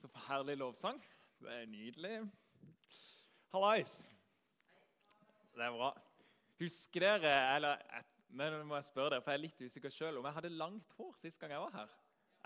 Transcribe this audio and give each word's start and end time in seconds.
Så 0.00 0.08
herlig 0.28 0.54
lovsang. 0.56 0.96
Det 1.42 1.52
er 1.52 1.66
nydelig. 1.68 2.30
Hallais. 3.52 3.96
Det 5.52 5.60
er 5.60 5.74
bra. 5.74 5.90
Husker 6.60 7.04
dere 7.04 7.32
eller, 7.56 7.82
men 8.32 8.54
må 8.64 8.78
jeg 8.78 8.86
spørre 8.86 9.10
dere, 9.10 9.24
for 9.24 9.34
jeg 9.34 9.38
er 9.38 9.42
litt 9.42 9.60
usikker 9.60 9.92
selv, 9.92 10.20
om 10.20 10.24
jeg 10.24 10.36
hadde 10.38 10.50
langt 10.54 10.94
hår 10.96 11.10
sist 11.20 11.40
gang 11.40 11.52
jeg 11.52 11.60
var 11.60 11.74
her. 11.74 11.92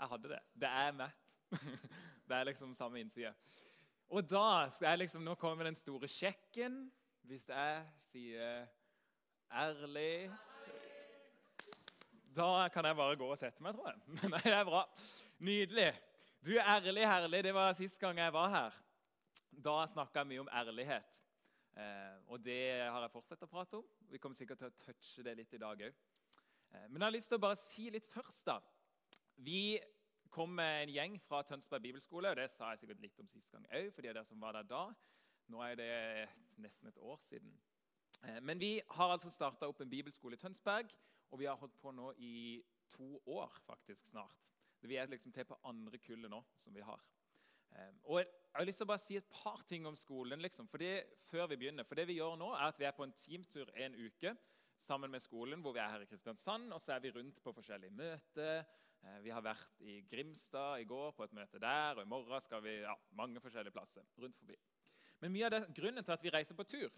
Jeg 0.01 0.11
hadde 0.11 0.31
det. 0.33 0.39
Det 0.63 0.71
er 0.81 0.97
meg. 0.97 1.21
Det 2.27 2.35
er 2.35 2.47
liksom 2.49 2.73
samme 2.75 2.99
innside. 2.99 3.31
Og 4.09 4.25
da 4.27 4.65
skal 4.73 4.89
jeg 4.89 5.03
liksom, 5.05 5.23
Nå 5.23 5.35
kommer 5.39 5.69
den 5.69 5.77
store 5.77 6.09
sjekken. 6.11 6.89
Hvis 7.23 7.47
jeg 7.49 7.85
sier 8.03 8.65
ærlig 9.53 10.31
Da 12.35 12.67
kan 12.73 12.85
jeg 12.85 12.99
bare 12.99 13.15
gå 13.15 13.29
og 13.31 13.39
sette 13.39 13.63
meg, 13.63 13.77
tror 13.77 13.93
jeg. 13.93 14.19
Nei, 14.33 14.43
det 14.43 14.57
er 14.57 14.67
bra. 14.67 14.83
Nydelig. 15.39 15.87
Du, 16.45 16.51
ærlig, 16.59 17.07
herlig, 17.09 17.43
det 17.43 17.53
var 17.53 17.73
sist 17.73 17.99
gang 17.99 18.19
jeg 18.19 18.33
var 18.33 18.49
her. 18.53 18.73
Da 19.65 19.71
snakka 19.89 20.21
jeg 20.21 20.27
mye 20.29 20.41
om 20.43 20.49
ærlighet. 20.53 21.15
Eh, 21.73 22.17
og 22.27 22.43
det 22.45 22.83
har 22.85 23.01
jeg 23.01 23.11
fortsatt 23.15 23.45
å 23.47 23.47
prate 23.49 23.79
om. 23.79 23.87
Vi 24.11 24.19
kommer 24.21 24.37
sikkert 24.37 24.59
til 24.61 24.67
å 24.69 24.75
touche 24.77 25.23
det 25.25 25.31
litt 25.39 25.55
i 25.57 25.59
dag 25.63 25.79
òg. 25.87 25.95
Eh, 26.69 26.83
men 26.83 26.99
jeg 26.99 27.05
har 27.07 27.15
lyst 27.15 27.31
til 27.31 27.39
å 27.39 27.43
bare 27.47 27.57
si 27.57 27.87
litt 27.89 28.05
først, 28.11 28.43
da. 28.45 28.59
Vi 29.41 29.79
kom 30.29 30.53
med 30.59 30.83
en 30.83 30.91
gjeng 30.93 31.15
fra 31.25 31.39
Tønsberg 31.49 31.81
bibelskole. 31.87 32.29
og 32.29 32.37
Det 32.37 32.45
sa 32.53 32.69
jeg 32.75 32.83
sikkert 32.83 33.01
litt 33.07 33.23
om 33.23 33.31
sist 33.31 33.49
gang 33.55 33.65
òg, 33.65 33.89
for 33.95 34.05
de 34.05 34.11
av 34.11 34.19
dere 34.19 34.29
som 34.29 34.45
var 34.45 34.53
der 34.59 34.69
da. 34.69 34.83
Nå 35.49 35.63
er 35.65 35.79
det 35.81 35.89
nesten 36.61 36.91
et 36.91 37.01
år 37.01 37.17
siden. 37.25 37.57
Eh, 38.21 38.37
men 38.45 38.61
vi 38.61 38.75
har 38.99 39.15
altså 39.15 39.33
starta 39.33 39.65
opp 39.65 39.81
en 39.81 39.89
bibelskole 39.89 40.37
i 40.37 40.43
Tønsberg, 40.45 40.93
og 41.31 41.41
vi 41.41 41.49
har 41.49 41.57
holdt 41.57 41.81
på 41.81 41.89
nå 41.89 42.13
i 42.21 42.61
to 42.93 43.15
år 43.25 43.57
faktisk 43.65 44.05
snart. 44.13 44.53
Vi 44.89 44.97
er 45.01 45.09
liksom 45.09 45.33
til 45.33 45.47
på 45.47 45.57
andre 45.63 45.97
kullet 45.97 46.31
nå 46.31 46.41
som 46.55 46.75
vi 46.75 46.83
har. 46.85 47.01
Um, 47.75 47.99
og 48.03 48.19
Jeg 48.19 48.59
har 48.61 48.67
lyst 48.69 48.79
til 48.79 48.87
å 48.87 48.91
bare 48.93 49.03
si 49.03 49.17
et 49.19 49.31
par 49.43 49.63
ting 49.67 49.87
om 49.87 49.95
skolen 49.99 50.39
liksom, 50.39 50.69
det, 50.79 50.93
før 51.27 51.49
vi 51.51 51.57
begynner. 51.59 51.83
For 51.83 51.95
det 51.95 52.07
Vi 52.07 52.19
gjør 52.19 52.37
nå 52.39 52.53
er 52.53 52.69
at 52.69 52.79
vi 52.79 52.85
er 52.87 52.95
på 52.95 53.03
en 53.03 53.11
teamtur 53.11 53.71
en 53.75 53.95
uke 53.95 54.35
sammen 54.77 55.11
med 55.11 55.19
skolen. 55.19 55.61
hvor 55.61 55.73
Vi 55.73 55.79
er 55.79 55.89
her 55.89 56.01
i 56.01 56.05
Kristiansand, 56.05 56.73
og 56.73 56.81
så 56.81 56.93
er 56.93 56.99
vi 56.99 57.11
rundt 57.11 57.41
på 57.43 57.51
forskjellige 57.51 57.91
møter. 57.91 58.63
Uh, 59.03 59.19
vi 59.23 59.29
har 59.29 59.41
vært 59.41 59.81
i 59.81 60.01
Grimstad 60.11 60.79
i 60.79 60.87
går 60.87 61.11
på 61.11 61.23
et 61.23 61.33
møte 61.33 61.59
der, 61.59 61.95
og 61.95 62.03
i 62.03 62.09
morgen 62.09 62.41
skal 62.41 62.63
vi 62.63 62.79
ja, 62.79 62.95
mange 63.11 63.41
forskjellige 63.41 63.75
plasser 63.75 64.07
rundt 64.17 64.35
forbi. 64.35 64.55
Men 65.19 65.31
mye 65.31 65.45
av 65.45 65.51
det, 65.51 65.61
grunnen 65.75 66.03
til 66.03 66.15
at 66.15 66.23
vi 66.23 66.31
reiser 66.31 66.55
på 66.55 66.63
tur, 66.63 66.91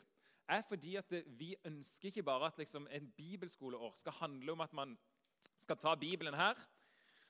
er 0.47 0.61
fordi 0.61 0.95
at 0.95 1.09
det, 1.09 1.23
vi 1.39 1.55
ønsker 1.65 2.07
ikke 2.07 2.23
bare 2.23 2.47
at 2.47 2.57
liksom, 2.57 2.87
en 2.91 3.11
bibelskoleår 3.17 3.93
skal 3.95 4.11
handle 4.21 4.51
om 4.51 4.61
at 4.61 4.73
man 4.73 4.97
skal 5.57 5.77
ta 5.77 5.95
Bibelen 5.95 6.33
her 6.33 6.57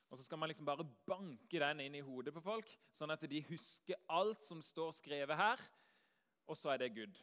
og 0.09 0.17
så 0.17 0.23
skal 0.23 0.39
man 0.39 0.49
liksom 0.51 0.67
bare 0.67 0.85
banke 1.07 1.59
den 1.59 1.81
inn 1.83 1.97
i 1.99 2.03
hodet 2.05 2.33
på 2.35 2.43
folk, 2.43 2.69
sånn 2.95 3.11
at 3.11 3.25
de 3.27 3.41
husker 3.49 3.99
alt 4.07 4.45
som 4.47 4.61
står 4.63 4.93
skrevet 4.95 5.39
her, 5.39 5.63
og 6.47 6.55
så 6.55 6.71
er 6.73 6.83
det 6.83 6.93
good. 6.95 7.17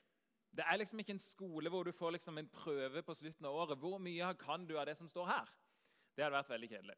Det 0.55 0.67
er 0.69 0.79
liksom 0.79 1.01
ikke 1.01 1.17
en 1.17 1.23
skole 1.23 1.71
hvor 1.73 1.87
du 1.87 1.93
får 1.93 2.15
liksom 2.15 2.39
en 2.39 2.51
prøve 2.53 3.03
på 3.03 3.17
slutten 3.17 3.49
av 3.49 3.57
året. 3.59 3.81
Hvor 3.81 3.99
mye 3.99 4.29
kan 4.39 4.67
du 4.69 4.77
av 4.79 4.87
det 4.87 4.95
som 5.01 5.09
står 5.11 5.27
her? 5.27 5.51
Det 6.15 6.23
hadde 6.23 6.37
vært 6.37 6.53
veldig 6.53 6.69
kjedelig. 6.71 6.97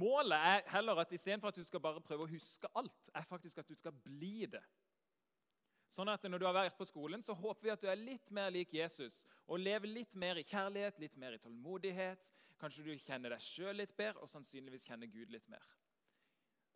Målet 0.00 0.46
er 0.52 0.62
heller 0.72 1.02
at 1.02 1.12
istedenfor 1.12 1.52
at 1.52 1.58
du 1.58 1.66
skal 1.66 1.82
bare 1.82 2.02
prøve 2.02 2.24
å 2.24 2.30
huske 2.30 2.70
alt, 2.78 3.10
er 3.14 3.26
faktisk 3.28 3.60
at 3.60 3.68
du 3.68 3.76
skal 3.78 3.92
bli 3.92 4.46
det. 4.50 4.62
Sånn 5.88 6.10
at 6.10 6.24
Når 6.26 6.38
du 6.38 6.46
har 6.46 6.56
vært 6.56 6.78
på 6.78 6.86
skolen, 6.88 7.22
så 7.22 7.34
håper 7.34 7.62
vi 7.62 7.72
at 7.72 7.80
du 7.82 7.88
er 7.88 8.00
litt 8.00 8.30
mer 8.30 8.50
lik 8.50 8.74
Jesus 8.74 9.24
og 9.46 9.60
lever 9.62 9.86
litt 9.86 10.14
mer 10.14 10.36
i 10.36 10.44
kjærlighet, 10.44 10.98
litt 10.98 11.16
mer 11.16 11.36
i 11.36 11.38
tålmodighet. 11.38 12.32
Kanskje 12.60 12.84
du 12.84 12.92
kjenner 12.98 13.30
deg 13.30 13.42
sjøl 13.44 13.76
litt 13.78 13.94
bedre 13.96 14.24
og 14.24 14.30
sannsynligvis 14.32 14.86
kjenner 14.88 15.10
Gud 15.10 15.30
litt 15.30 15.46
mer. 15.48 15.62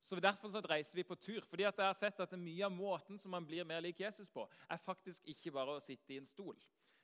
Så 0.00 0.16
Derfor 0.16 0.48
så 0.48 0.62
reiser 0.64 0.96
vi 0.96 1.04
på 1.04 1.14
tur. 1.14 1.44
fordi 1.44 1.64
at 1.64 1.76
jeg 1.76 1.86
har 1.86 1.94
sett 1.94 2.20
at 2.20 2.38
Mye 2.38 2.64
av 2.64 2.72
måten 2.72 3.18
som 3.18 3.30
man 3.30 3.46
blir 3.46 3.64
mer 3.64 3.80
lik 3.80 4.00
Jesus 4.00 4.30
på, 4.30 4.48
er 4.70 4.76
faktisk 4.76 5.26
ikke 5.26 5.52
bare 5.52 5.76
å 5.76 5.82
sitte 5.82 6.14
i 6.14 6.16
en 6.16 6.26
stol, 6.26 6.56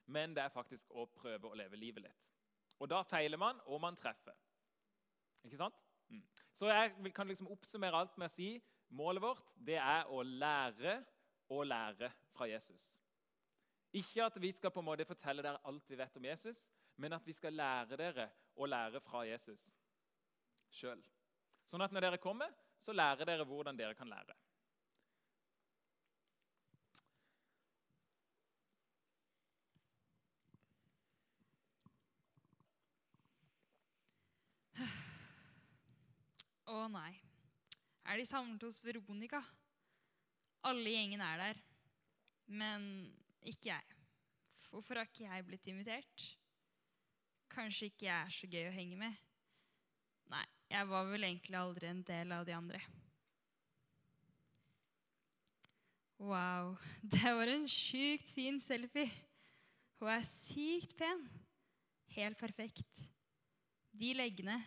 men 0.06 0.34
det 0.34 0.42
er 0.42 0.48
faktisk 0.48 0.90
å 0.90 1.06
prøve 1.06 1.48
å 1.48 1.54
leve 1.54 1.76
livet 1.76 2.02
litt. 2.02 2.30
Og 2.80 2.88
Da 2.88 3.02
feiler 3.02 3.36
man, 3.36 3.60
og 3.66 3.80
man 3.80 3.96
treffer. 3.96 4.34
Ikke 5.44 5.56
sant? 5.56 5.84
Mm. 6.08 6.22
Så 6.52 6.66
jeg 6.66 7.12
kan 7.14 7.28
liksom 7.28 7.50
oppsummere 7.50 7.96
alt 7.96 8.16
med 8.18 8.30
å 8.30 8.32
si 8.32 8.62
målet 8.88 9.22
vårt 9.22 9.54
det 9.66 9.76
er 9.76 10.06
å 10.08 10.22
lære 10.22 11.04
og 11.48 11.66
lære 11.66 12.10
fra 12.34 12.48
Jesus. 12.50 12.96
Ikke 13.92 14.24
at 14.24 14.40
vi 14.42 14.50
skal 14.52 14.70
på 14.70 14.82
en 14.82 14.88
måte 14.88 15.06
fortelle 15.08 15.42
dere 15.44 15.62
alt 15.64 15.90
vi 15.90 15.98
vet 15.98 16.16
om 16.16 16.24
Jesus, 16.24 16.66
men 16.96 17.12
at 17.12 17.26
vi 17.26 17.32
skal 17.32 17.54
lære 17.54 17.96
dere 17.96 18.28
å 18.56 18.66
lære 18.66 19.00
fra 19.04 19.24
Jesus 19.28 19.68
sjøl. 20.72 21.02
Sånn 21.66 21.82
at 21.84 21.94
når 21.94 22.06
dere 22.06 22.22
kommer, 22.22 22.52
så 22.78 22.92
lærer 22.92 23.28
dere 23.28 23.46
hvordan 23.48 23.78
dere 23.78 23.96
kan 23.98 24.10
lære. 24.10 24.36
Å 36.66 36.88
nei. 36.90 37.12
Er 38.06 38.18
de 38.18 38.26
samlet 38.26 38.62
hos 38.66 38.80
Veronica? 38.82 39.40
Alle 40.66 40.90
i 40.90 40.96
gjengen 40.96 41.22
er 41.22 41.42
der, 41.42 41.60
men 42.46 42.86
ikke 43.46 43.70
jeg. 43.70 43.96
Hvorfor 44.70 44.98
har 44.98 45.06
ikke 45.06 45.28
jeg 45.28 45.46
blitt 45.46 45.68
invitert? 45.70 46.24
Kanskje 47.52 47.90
ikke 47.90 48.08
jeg 48.08 48.16
er 48.16 48.34
så 48.34 48.48
gøy 48.50 48.66
å 48.68 48.74
henge 48.74 48.98
med? 48.98 49.14
Nei, 50.32 50.42
jeg 50.72 50.88
var 50.90 51.06
vel 51.08 51.28
egentlig 51.28 51.58
aldri 51.60 51.90
en 51.90 52.02
del 52.06 52.34
av 52.34 52.46
de 52.48 52.56
andre. 52.56 52.82
Wow, 56.18 56.74
det 57.14 57.34
var 57.38 57.52
en 57.52 57.68
sjukt 57.70 58.34
fin 58.34 58.58
selfie. 58.60 59.10
Hun 60.00 60.12
er 60.12 60.26
sykt 60.28 60.96
pen. 60.98 61.24
Helt 62.16 62.38
perfekt. 62.40 63.06
De 63.96 64.12
leggene, 64.16 64.58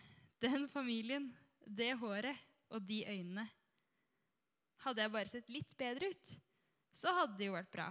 den 0.42 0.66
familien, 0.72 1.28
det 1.66 1.92
håret 2.00 2.38
og 2.70 2.82
de 2.86 3.04
øynene. 3.06 3.46
Hadde 4.84 5.04
jeg 5.04 5.12
bare 5.12 5.28
sett 5.28 5.50
litt 5.52 5.74
bedre 5.78 6.10
ut, 6.12 6.32
så 6.96 7.12
hadde 7.16 7.36
det 7.38 7.50
jo 7.50 7.56
vært 7.56 7.72
bra. 7.74 7.88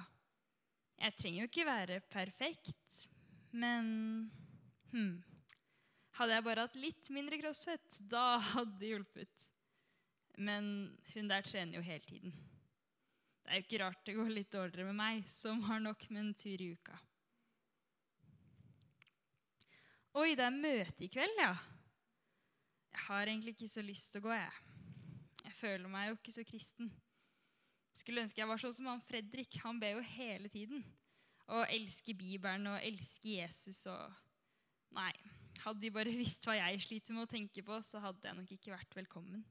Jeg 1.00 1.16
trenger 1.16 1.44
jo 1.44 1.50
ikke 1.50 1.68
være 1.70 2.00
perfekt, 2.12 3.04
men 3.52 3.90
hm. 4.92 5.18
Hadde 6.20 6.36
jeg 6.36 6.44
bare 6.44 6.64
hatt 6.66 6.76
litt 6.76 7.10
mindre 7.16 7.38
kroppsfett, 7.40 8.00
da 8.12 8.42
hadde 8.44 8.76
det 8.82 8.90
hjulpet. 8.90 9.46
Men 10.36 10.66
hun 11.14 11.30
der 11.32 11.46
trener 11.48 11.78
jo 11.78 11.84
hele 11.86 12.04
tiden. 12.04 12.34
Det 13.40 13.54
er 13.54 13.62
jo 13.62 13.66
ikke 13.66 13.80
rart 13.82 14.02
det 14.06 14.16
går 14.18 14.34
litt 14.34 14.52
dårligere 14.52 14.90
med 14.90 14.98
meg, 15.00 15.22
som 15.32 15.62
har 15.70 15.80
nok 15.84 16.04
med 16.10 16.22
en 16.26 16.34
tur 16.42 16.62
i 16.66 16.74
uka. 16.76 16.98
Oi, 20.20 20.34
det 20.36 20.44
er 20.44 20.58
møte 20.58 21.06
i 21.06 21.12
kveld, 21.14 21.40
ja. 21.40 21.54
Jeg 22.90 23.06
har 23.06 23.30
egentlig 23.30 23.56
ikke 23.56 23.72
så 23.72 23.86
lyst 23.86 24.12
til 24.12 24.20
å 24.24 24.28
gå, 24.28 24.36
jeg. 24.36 24.79
Føler 25.60 25.92
meg 25.92 26.10
jo 26.10 26.18
ikke 26.18 26.34
så 26.34 26.46
kristen. 26.48 26.90
Skulle 28.00 28.24
ønske 28.24 28.40
jeg 28.40 28.48
var 28.48 28.62
sånn 28.62 28.76
som 28.76 28.88
han 28.92 29.04
Fredrik. 29.04 29.60
Han 29.66 29.80
ber 29.82 29.98
jo 29.98 30.08
hele 30.16 30.52
tiden. 30.52 30.86
Og 31.50 31.66
elsker 31.68 32.16
Bibelen 32.16 32.70
og 32.72 32.82
elsker 32.86 33.42
Jesus 33.42 33.84
og 33.92 34.08
Nei. 34.96 35.14
Hadde 35.62 35.84
de 35.84 35.92
bare 35.94 36.14
visst 36.22 36.46
hva 36.48 36.56
jeg 36.58 36.82
sliter 36.86 37.16
med 37.16 37.28
å 37.28 37.30
tenke 37.30 37.64
på, 37.66 37.78
så 37.86 38.02
hadde 38.04 38.26
jeg 38.26 38.38
nok 38.40 38.54
ikke 38.56 38.74
vært 38.74 38.96
velkommen. 38.98 39.44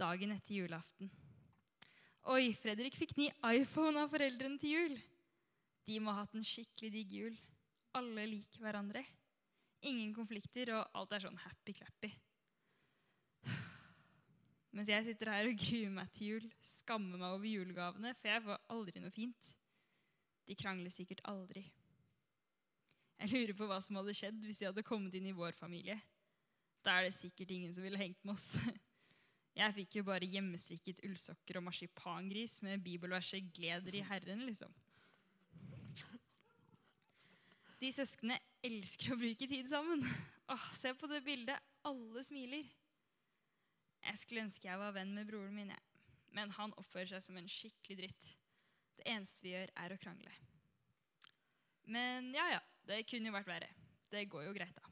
Dagen 0.00 0.32
etter 0.32 0.56
julaften. 0.62 1.10
Oi, 2.30 2.52
Fredrik 2.60 2.96
fikk 2.96 3.16
ny 3.18 3.30
iPhone 3.56 4.00
av 4.00 4.12
foreldrene 4.12 4.60
til 4.60 4.76
jul. 4.76 4.98
De 5.88 5.98
må 6.00 6.12
ha 6.12 6.22
hatt 6.22 6.36
en 6.36 6.46
skikkelig 6.46 6.92
digg 6.94 7.14
jul. 7.16 7.36
Alle 7.98 8.26
liker 8.28 8.62
hverandre. 8.62 9.02
Ingen 9.88 10.12
konflikter, 10.14 10.76
og 10.76 11.00
alt 11.00 11.16
er 11.16 11.24
sånn 11.24 11.40
happy-clappy. 11.40 12.12
Mens 14.70 14.90
jeg 14.90 15.06
sitter 15.06 15.32
her 15.32 15.48
og 15.50 15.58
gruer 15.58 15.94
meg 15.94 16.10
til 16.14 16.34
jul, 16.34 16.46
skammer 16.76 17.18
meg 17.18 17.34
over 17.34 17.48
julegavene, 17.50 18.14
for 18.20 18.30
jeg 18.30 18.44
får 18.44 18.60
aldri 18.70 19.02
noe 19.02 19.14
fint. 19.14 19.50
De 20.46 20.56
krangler 20.58 20.94
sikkert 20.94 21.22
aldri. 21.30 21.64
Jeg 23.20 23.32
lurer 23.34 23.56
på 23.58 23.66
hva 23.68 23.80
som 23.84 23.98
hadde 23.98 24.14
skjedd 24.16 24.38
hvis 24.46 24.62
de 24.62 24.68
hadde 24.70 24.86
kommet 24.86 25.14
inn 25.18 25.26
i 25.28 25.36
vår 25.36 25.58
familie. 25.58 25.98
Da 26.86 26.96
er 26.96 27.08
det 27.08 27.16
sikkert 27.18 27.50
ingen 27.52 27.74
som 27.74 27.84
ville 27.84 28.00
hengt 28.00 28.22
med 28.24 28.38
oss. 28.38 28.54
Jeg 29.60 29.74
fikk 29.76 29.98
jo 29.98 30.04
bare 30.06 30.28
hjemmestrikket 30.30 31.02
ullsokker 31.04 31.58
og 31.58 31.66
marsipangris 31.66 32.60
med 32.64 32.80
bibelverset 32.84 33.50
'Gleder 33.52 33.98
i 33.98 34.04
Herren', 34.06 34.46
liksom. 34.46 34.72
De 37.80 37.90
søsknene 37.92 38.38
elsker 38.64 39.14
å 39.14 39.18
bruke 39.20 39.48
tid 39.50 39.68
sammen. 39.68 40.04
Åh, 40.52 40.66
se 40.78 40.94
på 40.94 41.08
det 41.10 41.22
bildet. 41.26 41.58
Alle 41.88 42.24
smiler. 42.24 42.66
Jeg 44.10 44.18
skulle 44.18 44.42
ønske 44.42 44.66
jeg 44.66 44.78
var 44.80 44.94
venn 44.96 45.12
med 45.14 45.28
broren 45.28 45.54
min, 45.54 45.68
jeg. 45.70 45.82
men 46.34 46.50
han 46.56 46.72
oppfører 46.82 47.12
seg 47.12 47.22
som 47.22 47.36
en 47.38 47.50
skikkelig 47.50 47.96
dritt. 48.00 48.30
Det 48.98 49.04
eneste 49.06 49.44
vi 49.44 49.52
gjør, 49.52 49.70
er 49.78 49.92
å 49.94 49.98
krangle. 50.02 50.32
Men 51.94 52.32
ja, 52.34 52.48
ja. 52.56 52.62
Det 52.90 53.04
kunne 53.06 53.30
jo 53.30 53.34
vært 53.36 53.46
verre. 53.46 53.68
Det 54.10 54.24
går 54.32 54.48
jo 54.48 54.54
greit, 54.56 54.74
da. 54.74 54.88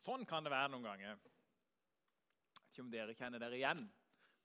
Sånn 0.00 0.24
kan 0.28 0.44
det 0.44 0.52
være 0.52 0.72
noen 0.72 0.88
ganger. 0.88 1.12
Jeg 1.12 1.20
vet 1.20 2.72
ikke 2.72 2.86
om 2.86 2.90
dere 2.92 3.18
kjenner 3.20 3.44
dere 3.44 3.60
igjen. 3.60 3.84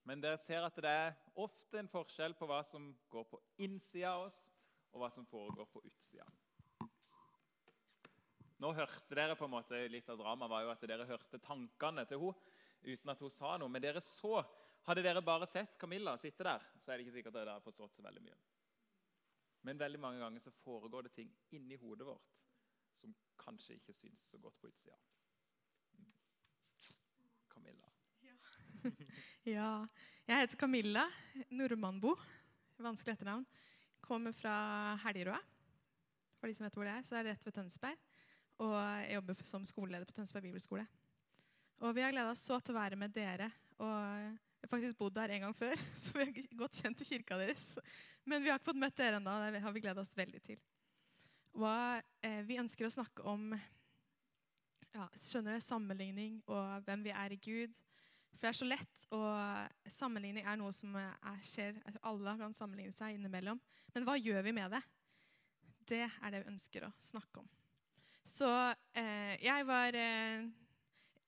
Men 0.08 0.24
dere 0.24 0.40
ser 0.42 0.68
at 0.68 0.84
det 0.84 0.92
er 0.92 1.16
ofte 1.40 1.80
en 1.80 1.92
forskjell 1.92 2.36
på 2.36 2.48
hva 2.50 2.60
som 2.68 2.92
går 3.12 3.28
på 3.32 3.40
innsida 3.64 4.18
av 4.18 4.28
oss, 4.28 4.44
og 4.92 5.04
hva 5.04 5.12
som 5.16 5.28
foregår 5.32 5.68
på 5.72 5.84
utsida. 5.88 6.28
Nå 8.60 8.74
hørte 8.76 9.16
dere 9.16 9.38
på 9.40 9.48
en 9.48 9.54
måte 9.54 9.78
litt 9.92 10.10
av 10.12 10.20
dramaet 10.20 10.52
var 10.52 10.66
jo 10.66 10.72
at 10.74 10.82
dere 10.88 11.08
hørte 11.08 11.40
tankene 11.40 12.04
til 12.08 12.20
henne 12.26 12.58
uten 12.84 13.12
at 13.12 13.22
hun 13.24 13.32
sa 13.32 13.54
noe. 13.60 13.72
Men 13.72 13.84
dere 13.84 14.02
så, 14.04 14.42
hadde 14.88 15.04
dere 15.04 15.24
bare 15.24 15.48
sett 15.48 15.78
Camilla 15.80 16.16
sitte 16.20 16.44
der, 16.48 16.66
så 16.80 16.92
er 16.92 16.98
det 17.00 17.08
ikke 17.08 17.18
sikkert 17.20 17.38
dere 17.38 17.56
har 17.56 17.64
forstått 17.64 18.00
så 18.00 18.04
veldig 18.04 18.24
mye. 18.26 18.38
Men 19.68 19.80
veldig 19.80 20.00
mange 20.00 20.20
ganger 20.24 20.44
så 20.44 20.52
foregår 20.64 21.08
det 21.08 21.16
ting 21.16 21.32
inni 21.56 21.80
hodet 21.80 22.08
vårt 22.08 22.36
som 22.96 23.14
kanskje 23.40 23.78
ikke 23.78 23.96
syns 23.96 24.24
så 24.32 24.40
godt 24.42 24.60
på 24.60 24.68
utsida. 24.72 24.96
Mm. 25.96 26.12
Camilla. 27.52 27.92
Ja. 29.46 29.70
Jeg 30.30 30.44
heter 30.44 30.60
Camilla 30.60 31.06
Nordmannbo. 31.50 32.16
Vanskelig 32.80 33.16
etternavn. 33.16 33.48
Kommer 34.04 34.36
fra 34.36 34.96
Helgerå. 35.04 35.40
For 36.40 36.48
de 36.48 36.56
som 36.56 36.68
vet 36.68 36.76
hvor 36.78 36.88
det 36.88 36.96
er, 36.96 37.08
så 37.08 37.20
er 37.20 37.28
det 37.28 37.36
rett 37.36 37.48
ved 37.48 37.56
Tønsberg. 37.56 38.09
Og 38.60 38.76
jeg 38.76 39.16
jobber 39.16 39.44
som 39.48 39.66
skoleleder 39.68 40.10
på 40.10 40.16
Tønsberg 40.18 40.50
bibelskole. 40.50 40.86
Og 41.80 41.96
vi 41.96 42.04
har 42.04 42.12
gleda 42.12 42.34
oss 42.34 42.44
så 42.44 42.60
til 42.60 42.76
å 42.76 42.80
være 42.82 43.00
med 43.00 43.14
dere. 43.16 43.48
Og 43.80 43.88
jeg 43.88 44.66
har 44.66 44.72
faktisk 44.74 44.98
bodd 45.00 45.16
der 45.16 45.32
en 45.36 45.46
gang 45.48 45.56
før, 45.56 45.80
så 46.04 46.16
vi 46.18 46.26
har 46.26 46.58
godt 46.60 46.82
kjent 46.82 47.00
til 47.00 47.14
kirka 47.14 47.38
deres. 47.40 47.72
Men 48.28 48.44
vi 48.44 48.52
har 48.52 48.60
ikke 48.60 48.74
fått 48.74 48.82
møtt 48.84 48.98
dere 49.00 49.22
ennå. 49.22 49.36
Det 49.56 49.64
har 49.64 49.76
vi 49.76 49.84
gleda 49.86 50.04
oss 50.04 50.16
veldig 50.18 50.42
til. 50.44 50.60
Og 51.58 52.26
eh, 52.26 52.42
vi 52.46 52.60
ønsker 52.62 52.88
å 52.88 52.94
snakke 52.94 53.24
om 53.28 53.54
ja, 54.94 55.06
skjønner 55.24 55.56
det, 55.56 55.66
sammenligning 55.66 56.40
og 56.50 56.84
hvem 56.86 57.06
vi 57.06 57.14
er 57.16 57.34
i 57.34 57.40
Gud. 57.42 57.78
For 58.30 58.44
det 58.44 58.52
er 58.52 58.60
så 58.60 58.68
lett, 58.68 59.06
og 59.16 59.90
sammenligning 59.92 60.48
er 60.48 60.60
noe 60.60 60.74
som 60.76 60.94
er, 61.00 61.40
skjer. 61.48 61.80
Alle 62.08 62.36
kan 62.40 62.56
sammenligne 62.56 62.96
seg 62.96 63.16
innimellom. 63.16 63.60
Men 63.96 64.08
hva 64.08 64.16
gjør 64.20 64.44
vi 64.46 64.56
med 64.56 64.76
det? 64.76 64.84
Det 65.90 66.06
er 66.06 66.34
det 66.34 66.44
vi 66.44 66.54
ønsker 66.54 66.86
å 66.88 66.94
snakke 67.04 67.42
om. 67.42 67.50
Så 68.28 68.50
eh, 68.98 69.36
jeg 69.44 69.66
var 69.68 69.96
eh, 69.98 70.48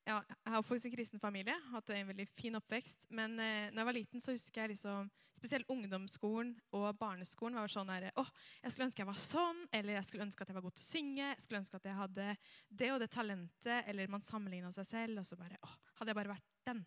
ja, 0.05 0.17
Jeg 0.25 0.53
har 0.53 0.63
faktisk 0.65 0.89
en 0.89 0.95
kristen 0.95 1.21
familie, 1.21 1.55
hatt 1.71 1.89
en 1.93 2.07
veldig 2.09 2.27
fin 2.33 2.57
oppvekst. 2.57 3.07
Men 3.13 3.37
eh, 3.39 3.69
når 3.71 3.81
jeg 3.81 3.89
var 3.89 3.97
liten, 3.97 4.23
så 4.23 4.35
husker 4.35 4.63
jeg 4.63 4.73
liksom, 4.73 5.09
spesielt 5.37 5.69
ungdomsskolen 5.71 6.55
og 6.77 6.87
barneskolen 6.99 7.59
var 7.59 7.71
sånn 7.71 7.91
der, 7.91 8.09
åh, 8.19 8.31
jeg 8.63 8.73
skulle 8.73 8.89
ønske 8.89 9.03
jeg 9.03 9.09
var 9.11 9.21
sånn, 9.21 9.61
eller 9.73 9.97
jeg 9.97 10.07
skulle 10.09 10.25
ønske 10.27 10.45
at 10.45 10.51
jeg 10.51 10.57
var 10.57 10.65
god 10.65 10.77
til 10.77 10.85
å 10.85 10.89
synge. 10.89 11.27
jeg 11.27 11.45
skulle 11.45 11.61
ønske 11.61 11.77
at 11.77 11.85
jeg 11.89 11.99
hadde 11.99 12.31
det 12.81 12.89
og 12.93 12.99
det 13.03 13.11
talentet, 13.13 13.85
Eller 13.87 14.09
man 14.11 14.25
sammenligna 14.25 14.73
seg 14.75 14.89
selv. 14.89 15.21
og 15.21 15.29
så 15.29 15.37
bare, 15.37 15.61
åh, 15.61 15.77
Hadde 16.01 16.13
jeg 16.13 16.17
bare 16.17 16.33
vært 16.33 16.49
den. 16.65 16.85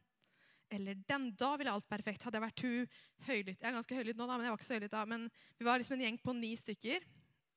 Eller 0.75 0.95
den. 1.07 1.29
Da 1.39 1.55
ville 1.57 1.71
alt 1.71 1.87
perfekt. 1.89 2.25
Hadde 2.25 2.41
jeg 2.41 2.47
vært 2.49 2.63
hun 2.65 2.87
høylytt 3.29 3.61
Jeg 3.61 3.69
er 3.69 3.77
ganske 3.77 3.95
høylytt 3.95 4.19
nå, 4.19 4.27
da, 4.27 4.37
men 4.37 4.49
jeg 4.49 4.55
var 4.55 4.59
ikke 4.59 4.67
så 4.67 4.79
høylytt 4.79 4.97
da. 4.97 5.05
Men 5.07 5.31
vi 5.59 5.69
var 5.69 5.79
liksom 5.79 5.99
en 5.99 6.07
gjeng 6.09 6.19
på 6.19 6.35
ni 6.35 6.55
stykker, 6.59 7.07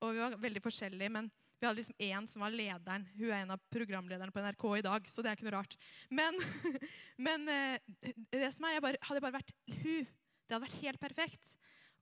og 0.06 0.14
vi 0.14 0.22
var 0.22 0.38
veldig 0.38 0.62
forskjellige. 0.62 1.10
men 1.10 1.32
vi 1.60 1.66
hadde 1.66 1.80
liksom 1.80 1.96
én 1.98 2.28
som 2.30 2.44
var 2.46 2.54
lederen. 2.54 3.06
Hun 3.18 3.32
er 3.32 3.42
en 3.42 3.54
av 3.56 3.62
programlederne 3.74 4.34
på 4.34 4.42
NRK 4.46 4.66
i 4.78 4.86
dag. 4.86 5.10
så 5.10 5.24
det 5.24 5.32
er 5.32 5.40
ikke 5.40 5.48
noe 5.48 5.56
rart. 5.58 5.78
Men, 6.10 6.38
men 7.28 7.50
eh, 7.50 8.14
det 8.30 8.52
som 8.54 8.68
er, 8.68 8.78
jeg 8.78 8.86
bare, 8.86 9.02
hadde 9.10 9.24
bare 9.26 9.40
vært 9.40 9.54
hun. 9.80 10.06
Det 10.06 10.54
hadde 10.54 10.66
vært 10.68 10.84
helt 10.84 11.02
perfekt. 11.02 11.56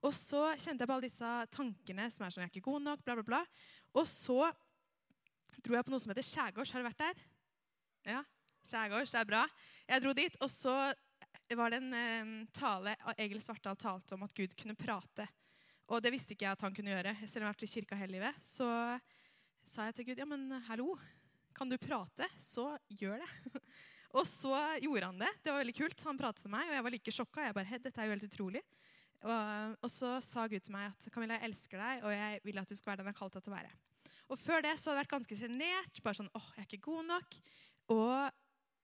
Og 0.06 0.14
så 0.14 0.44
kjente 0.60 0.84
jeg 0.84 0.90
på 0.90 0.98
alle 0.98 1.08
disse 1.08 1.32
tankene 1.56 2.10
som 2.14 2.26
er 2.26 2.34
sånn 2.34 2.44
Jeg 2.44 2.52
er 2.52 2.54
ikke 2.54 2.68
god 2.68 2.84
nok, 2.84 3.06
bla, 3.08 3.16
bla, 3.18 3.26
bla. 3.32 3.42
Og 3.96 4.06
så 4.12 4.52
dro 5.64 5.78
jeg 5.78 5.88
på 5.88 5.94
noe 5.94 6.04
som 6.04 6.12
heter 6.12 6.28
Skjærgårds. 6.28 6.76
Har 6.76 6.84
du 6.84 6.90
vært 6.90 7.02
der? 7.06 7.24
Ja. 8.12 8.22
Skjærgårds, 8.68 9.16
det 9.16 9.24
er 9.24 9.30
bra. 9.30 9.46
Jeg 9.88 10.04
dro 10.04 10.14
dit, 10.18 10.38
og 10.44 10.52
så 10.52 10.76
var 11.56 11.72
det 11.72 11.80
en 11.80 11.96
eh, 11.96 12.36
tale 12.54 12.96
Egil 13.16 13.42
Svartdal 13.46 13.78
talte 13.80 14.18
om 14.18 14.28
at 14.28 14.36
Gud 14.36 14.54
kunne 14.60 14.78
prate. 14.78 15.30
Og 15.94 16.02
det 16.02 16.12
visste 16.14 16.34
ikke 16.34 16.48
jeg 16.48 16.58
at 16.58 16.66
han 16.66 16.76
kunne 16.76 16.92
gjøre. 16.92 17.14
selv 17.24 17.44
om 17.44 17.46
jeg 17.46 17.48
har 17.48 17.56
vært 17.56 17.68
i 17.68 17.74
kirka 17.74 17.98
hele 18.00 18.18
livet. 18.18 18.46
Så 18.46 18.68
sa 19.70 19.90
jeg 19.90 19.98
til 19.98 20.10
Gud 20.10 20.22
ja, 20.22 20.28
men 20.30 20.48
hallo, 20.68 20.96
kan 21.56 21.70
du 21.72 21.78
prate? 21.80 22.28
Så 22.42 22.68
gjør 23.00 23.22
det. 23.24 23.62
og 24.18 24.26
så 24.30 24.54
gjorde 24.84 25.10
han 25.12 25.22
det. 25.24 25.32
Det 25.44 25.54
var 25.54 25.64
veldig 25.64 25.78
kult. 25.78 26.06
Han 26.08 26.20
pratet 26.20 26.46
til 26.46 26.54
meg, 26.54 26.70
og 26.70 26.78
jeg 26.78 26.86
var 26.88 26.96
like 26.96 27.16
sjokka. 27.16 27.48
Jeg 27.48 27.58
bare, 27.58 27.80
dette 27.84 28.02
er 28.02 28.10
jo 28.10 28.16
helt 28.16 28.28
utrolig. 28.28 28.64
Og, 29.26 29.76
og, 29.80 29.90
så 29.90 30.18
sa 30.26 30.46
Gud 30.52 30.62
til 30.66 30.76
meg 30.76 30.92
at 30.92 31.08
Camilla, 31.14 31.40
jeg 31.40 31.50
elsker 31.50 31.82
deg, 31.82 32.04
og 32.06 32.14
jeg 32.14 32.42
vil 32.46 32.62
at 32.62 32.70
du 32.70 32.78
skal 32.78 32.92
være 32.92 33.02
den 33.02 33.10
jeg 33.10 33.16
har 33.16 33.22
kalt 33.24 33.38
deg 33.38 33.46
til 33.46 33.54
å 33.54 33.56
være. 33.56 33.72
Og 34.26 34.42
Før 34.42 34.66
det 34.66 34.74
så 34.78 34.90
hadde 34.90 34.98
jeg 34.98 35.04
vært 35.04 35.16
ganske 35.16 35.40
sjenert. 35.40 36.04
Bare 36.06 36.20
sånn, 36.20 36.34
åh, 36.38 36.52
jeg 36.56 36.66
er 36.66 36.70
ikke 36.70 36.86
god 36.90 37.10
nok. 37.10 37.40
Og 37.96 38.12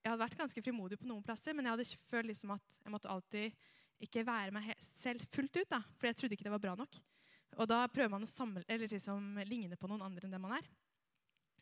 jeg 0.01 0.09
hadde 0.09 0.23
vært 0.23 0.39
ganske 0.39 0.63
frimodig 0.65 0.97
på 1.01 1.09
noen 1.09 1.25
plasser, 1.25 1.53
men 1.53 1.67
jeg 1.67 1.75
hadde 1.75 2.01
følt 2.09 2.29
liksom 2.31 2.55
at 2.55 2.77
jeg 2.81 2.93
måtte 2.93 3.11
alltid 3.11 3.69
ikke 4.01 4.25
være 4.25 4.53
meg 4.55 4.71
selv 4.97 5.25
fullt 5.29 5.61
ut. 5.61 5.69
da, 5.69 5.81
For 5.99 6.09
jeg 6.09 6.17
trodde 6.17 6.37
ikke 6.37 6.47
det 6.47 6.55
var 6.55 6.63
bra 6.63 6.75
nok. 6.79 6.97
Og 7.59 7.67
da 7.67 7.83
prøver 7.91 8.13
man 8.13 8.23
å 8.23 8.29
samle, 8.29 8.63
liksom, 8.67 9.41
ligne 9.47 9.79
på 9.79 9.89
noen 9.91 10.05
andre 10.05 10.27
enn 10.27 10.35
det 10.35 10.41
man 10.41 10.55
er. 10.59 10.69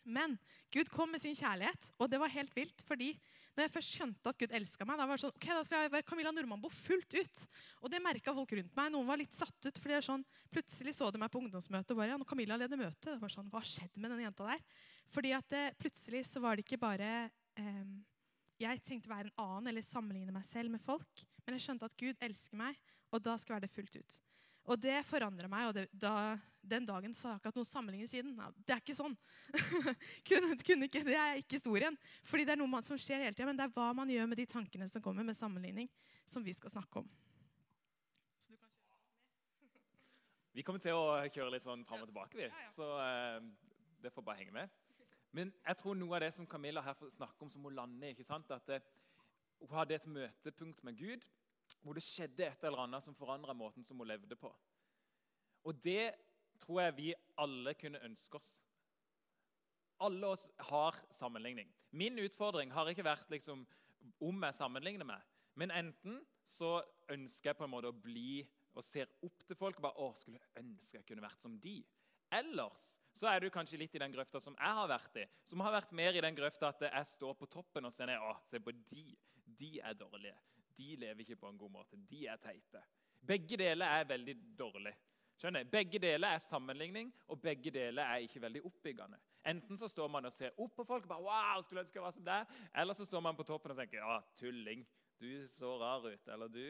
Men 0.10 0.38
Gud 0.74 0.90
kom 0.94 1.12
med 1.12 1.22
sin 1.22 1.36
kjærlighet, 1.38 1.90
og 2.00 2.10
det 2.10 2.20
var 2.22 2.32
helt 2.34 2.56
vilt. 2.56 2.82
fordi 2.88 3.14
når 3.56 3.66
jeg 3.66 3.74
først 3.74 3.96
skjønte 3.98 4.32
at 4.32 4.38
Gud 4.40 4.54
elska 4.56 4.86
meg, 4.88 4.96
da 4.96 5.06
var 5.10 5.18
det 5.18 5.24
sånn, 5.26 5.34
ok, 5.36 5.48
da 5.52 5.64
skal 5.68 5.82
jeg 5.84 5.92
være 5.92 6.06
Camilla 6.08 6.32
Nordmannbo 6.32 6.70
fullt 6.72 7.16
ut. 7.18 7.42
Og 7.84 7.92
det 7.92 8.00
merka 8.00 8.32
folk 8.38 8.54
rundt 8.56 8.78
meg. 8.78 8.92
Noen 8.94 9.10
var 9.10 9.20
litt 9.20 9.36
satt 9.36 9.68
ut. 9.68 9.82
fordi 9.84 10.00
sånn, 10.06 10.24
Plutselig 10.54 10.94
så 10.96 11.10
de 11.12 11.20
meg 11.20 11.32
på 11.34 11.42
ungdomsmøtet 11.42 11.92
og 11.92 12.00
bare, 12.00 12.14
ja, 12.14 12.20
når 12.22 12.30
Camilla 12.30 12.56
leder 12.56 12.80
møte. 12.80 13.10
Det 13.10 13.20
var 13.20 13.34
sånn, 13.34 13.50
Hva 13.52 13.60
skjedde 13.68 14.00
med 14.00 14.14
den 14.14 14.24
jenta 14.24 14.48
der? 14.48 14.64
Fordi 15.12 15.34
at 15.36 15.52
det, 15.52 15.66
plutselig 15.82 16.24
så 16.30 16.40
var 16.40 16.56
det 16.56 16.64
ikke 16.64 16.80
bare 16.80 17.12
eh, 17.60 17.84
Jeg 18.64 18.82
tenkte 18.86 19.12
å 19.12 19.16
være 19.18 19.28
en 19.28 19.44
annen 19.44 19.74
eller 19.74 19.84
sammenligne 19.84 20.32
meg 20.36 20.48
selv 20.48 20.72
med 20.72 20.82
folk. 20.86 21.26
Men 21.44 21.58
jeg 21.58 21.68
skjønte 21.68 21.92
at 21.92 22.00
Gud 22.00 22.26
elsker 22.30 22.64
meg, 22.64 22.80
og 23.12 23.26
da 23.26 23.36
skal 23.36 23.58
jeg 23.58 23.60
være 23.60 23.68
det 23.68 23.76
fullt 23.76 24.00
ut. 24.00 24.20
Og 24.70 24.78
det 24.78 25.00
forandra 25.10 25.50
meg. 25.50 25.68
og 25.70 25.74
det, 25.74 25.88
da, 25.92 26.38
Den 26.62 26.86
dagen 26.86 27.14
sa 27.18 27.34
jeg 27.34 27.42
ikke 27.42 27.54
at 27.54 27.58
noe 27.58 27.68
sammenlignes 27.68 28.12
siden. 28.14 28.36
Ja, 28.38 28.50
det 28.54 28.76
er 28.76 28.84
ikke 28.84 28.98
sånn. 28.98 29.16
kunne, 30.30 30.58
kunne 30.62 30.90
ikke, 30.90 31.02
det 31.08 31.16
er 31.18 31.40
ikke 31.42 31.58
historien. 31.58 31.98
Fordi 32.28 32.46
det 32.46 32.54
er 32.54 32.62
noe 32.62 32.84
som 32.86 33.00
skjer 33.00 33.26
hele 33.26 33.34
tida. 33.34 33.48
Men 33.50 33.58
det 33.58 33.66
er 33.66 33.74
hva 33.74 33.90
man 33.98 34.12
gjør 34.14 34.30
med 34.30 34.42
de 34.42 34.46
tankene 34.50 34.90
som 34.92 35.02
kommer 35.02 35.26
med 35.26 35.38
sammenligning, 35.40 35.90
som 36.30 36.46
vi 36.46 36.54
skal 36.58 36.76
snakke 36.76 37.02
om. 37.02 37.10
vi 40.60 40.64
kommer 40.68 40.82
til 40.84 40.98
å 40.98 41.16
kjøre 41.32 41.54
litt 41.54 41.64
sånn 41.64 41.86
fram 41.88 42.02
og 42.04 42.10
tilbake, 42.10 42.36
vi. 42.36 42.48
Så 42.68 42.84
uh, 42.84 43.38
det 44.04 44.12
får 44.12 44.26
bare 44.28 44.42
henge 44.42 44.52
med. 44.52 44.74
Men 45.32 45.54
jeg 45.64 45.80
tror 45.80 45.96
noe 45.96 46.18
av 46.18 46.26
det 46.26 46.34
som 46.36 46.48
Camilla 46.50 46.82
her 46.84 46.98
snakker 47.00 47.46
om, 47.46 47.52
som 47.54 47.64
hun 47.64 47.78
lander 47.78 48.10
i, 48.10 48.12
ikke 48.12 48.26
sant? 48.28 48.50
at 48.52 48.74
uh, 48.74 48.90
hun 49.62 49.78
hadde 49.78 49.96
et 49.96 50.08
møtepunkt 50.10 50.84
med 50.84 51.00
Gud 51.00 51.24
hvor 51.82 51.96
det 51.96 52.04
skjedde 52.04 52.48
et 52.48 52.64
eller 52.68 52.86
annet 52.86 53.04
som 53.04 53.16
forandra 53.16 53.56
måten 53.56 53.86
som 53.88 54.00
hun 54.00 54.10
levde 54.10 54.36
på. 54.40 54.52
Og 55.68 55.84
det 55.84 56.14
tror 56.60 56.82
jeg 56.84 56.98
vi 56.98 57.10
alle 57.40 57.74
kunne 57.80 58.02
ønske 58.06 58.40
oss. 58.40 58.50
Alle 60.00 60.28
oss 60.28 60.50
har 60.70 60.96
sammenligning. 61.12 61.70
Min 61.92 62.20
utfordring 62.20 62.72
har 62.72 62.92
ikke 62.92 63.08
vært 63.08 63.32
liksom, 63.32 63.66
om 64.24 64.44
jeg 64.46 64.56
sammenligner 64.56 65.08
meg, 65.08 65.24
men 65.60 65.74
enten 65.76 66.22
så 66.48 66.80
ønsker 67.12 67.52
jeg 67.52 67.60
på 67.60 67.68
en 67.68 67.74
måte 67.74 67.92
å 67.92 67.96
bli 67.96 68.46
og 68.78 68.86
ser 68.86 69.10
opp 69.26 69.44
til 69.48 69.58
folk 69.60 69.80
og 69.80 69.88
bare, 69.90 70.06
å, 70.06 70.14
skulle 70.16 70.40
ønske 70.60 71.00
jeg 71.00 71.08
kunne 71.08 71.26
vært 71.26 71.44
som 71.44 71.58
de. 71.60 71.82
Ellers 72.32 72.86
så 73.18 73.28
er 73.32 73.42
du 73.42 73.50
kanskje 73.52 73.80
litt 73.82 73.96
i 73.98 74.02
den 74.02 74.14
grøfta 74.14 74.40
som 74.40 74.56
jeg 74.56 74.78
har 74.78 74.88
vært 74.88 75.18
i. 75.20 75.26
Som 75.50 75.64
har 75.66 75.74
vært 75.74 75.92
mer 75.98 76.16
i 76.16 76.24
den 76.24 76.38
grøfta 76.38 76.70
at 76.70 76.86
jeg 76.86 77.10
står 77.10 77.36
på 77.40 77.50
toppen 77.52 77.90
og 77.90 77.94
ser 77.96 78.08
ned. 78.12 78.22
Å, 78.22 78.38
se 78.48 78.62
på 78.64 78.72
de. 78.72 79.04
De 79.60 79.72
er 79.84 79.98
dårlige 79.98 80.38
de 80.80 80.96
lever 80.96 81.26
ikke 81.26 81.40
på 81.42 81.52
en 81.52 81.60
god 81.60 81.72
måte. 81.76 82.00
De 82.10 82.26
er 82.32 82.40
teite. 82.42 82.82
Begge 83.28 83.58
deler 83.60 84.00
er 84.00 84.08
veldig 84.08 84.36
dårlig. 84.60 84.96
Skjønner? 85.40 85.68
Begge 85.72 86.00
deler 86.04 86.36
er 86.36 86.42
sammenligning, 86.44 87.12
og 87.32 87.40
begge 87.42 87.72
deler 87.72 88.04
er 88.04 88.24
ikke 88.26 88.42
veldig 88.44 88.64
oppbyggende. 88.68 89.20
Enten 89.48 89.78
så 89.80 89.88
står 89.88 90.10
man 90.12 90.28
og 90.28 90.34
ser 90.36 90.56
opp 90.60 90.74
på 90.76 90.84
folk, 90.88 91.06
og 91.06 91.12
bare, 91.14 91.24
wow, 91.24 91.62
skulle 91.64 91.84
ønske 91.84 91.96
jeg 91.96 92.04
var 92.04 92.16
som 92.16 92.26
deg, 92.28 92.58
eller 92.76 92.98
så 92.98 93.08
står 93.08 93.24
man 93.24 93.38
på 93.38 93.46
toppen 93.48 93.72
og 93.72 93.80
tenker 93.80 94.02
ja, 94.04 94.18
tulling, 94.36 94.84
du 95.20 95.48
så 95.48 95.78
rar 95.80 96.08
ut. 96.08 96.28
Eller 96.28 96.48
du 96.48 96.64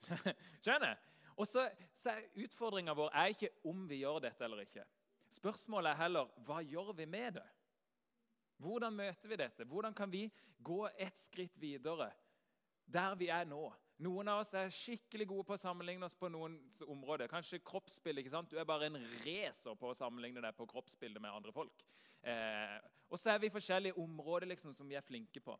Skjønner? 0.64 0.96
Og 1.36 1.46
så, 1.48 1.66
så 1.96 2.16
Utfordringa 2.36 2.94
vår 2.96 3.12
er 3.16 3.34
ikke 3.34 3.52
om 3.68 3.86
vi 3.88 4.02
gjør 4.02 4.20
dette 4.26 4.44
eller 4.44 4.64
ikke. 4.66 4.84
Spørsmålet 5.30 5.92
er 5.92 6.02
heller 6.02 6.32
hva 6.44 6.60
gjør 6.66 6.92
vi 6.98 7.06
med 7.08 7.38
det? 7.38 7.46
Hvordan 8.60 8.96
møter 8.96 9.30
vi 9.30 9.38
dette? 9.40 9.64
Hvordan 9.64 9.94
kan 9.96 10.12
vi 10.12 10.26
gå 10.60 10.82
et 11.00 11.16
skritt 11.16 11.56
videre 11.60 12.10
der 12.92 13.16
vi 13.18 13.30
er 13.32 13.46
nå. 13.48 13.68
Noen 14.00 14.30
av 14.32 14.40
oss 14.40 14.54
er 14.56 14.70
skikkelig 14.72 15.26
gode 15.28 15.44
på 15.48 15.56
å 15.56 15.60
sammenligne 15.60 16.06
oss 16.06 16.16
på 16.16 16.30
noen 16.32 16.54
områder. 16.88 17.28
Kanskje 17.28 17.60
kroppsbilde. 17.64 18.22
ikke 18.22 18.32
sant? 18.32 18.50
Du 18.50 18.56
er 18.58 18.68
bare 18.68 18.88
en 18.88 18.96
racer 19.24 19.76
på 19.76 19.90
å 19.90 19.96
sammenligne 19.96 20.40
deg 20.40 20.56
på 20.56 20.66
kroppsbildet 20.70 21.20
med 21.20 21.34
andre 21.34 21.52
folk. 21.52 21.84
Eh, 22.22 22.78
og 23.10 23.20
så 23.20 23.34
er 23.34 23.42
vi 23.42 23.52
forskjellige 23.52 24.00
områder 24.00 24.48
liksom, 24.48 24.72
som 24.76 24.88
vi 24.88 24.96
er 24.96 25.04
flinke 25.04 25.42
på. 25.44 25.56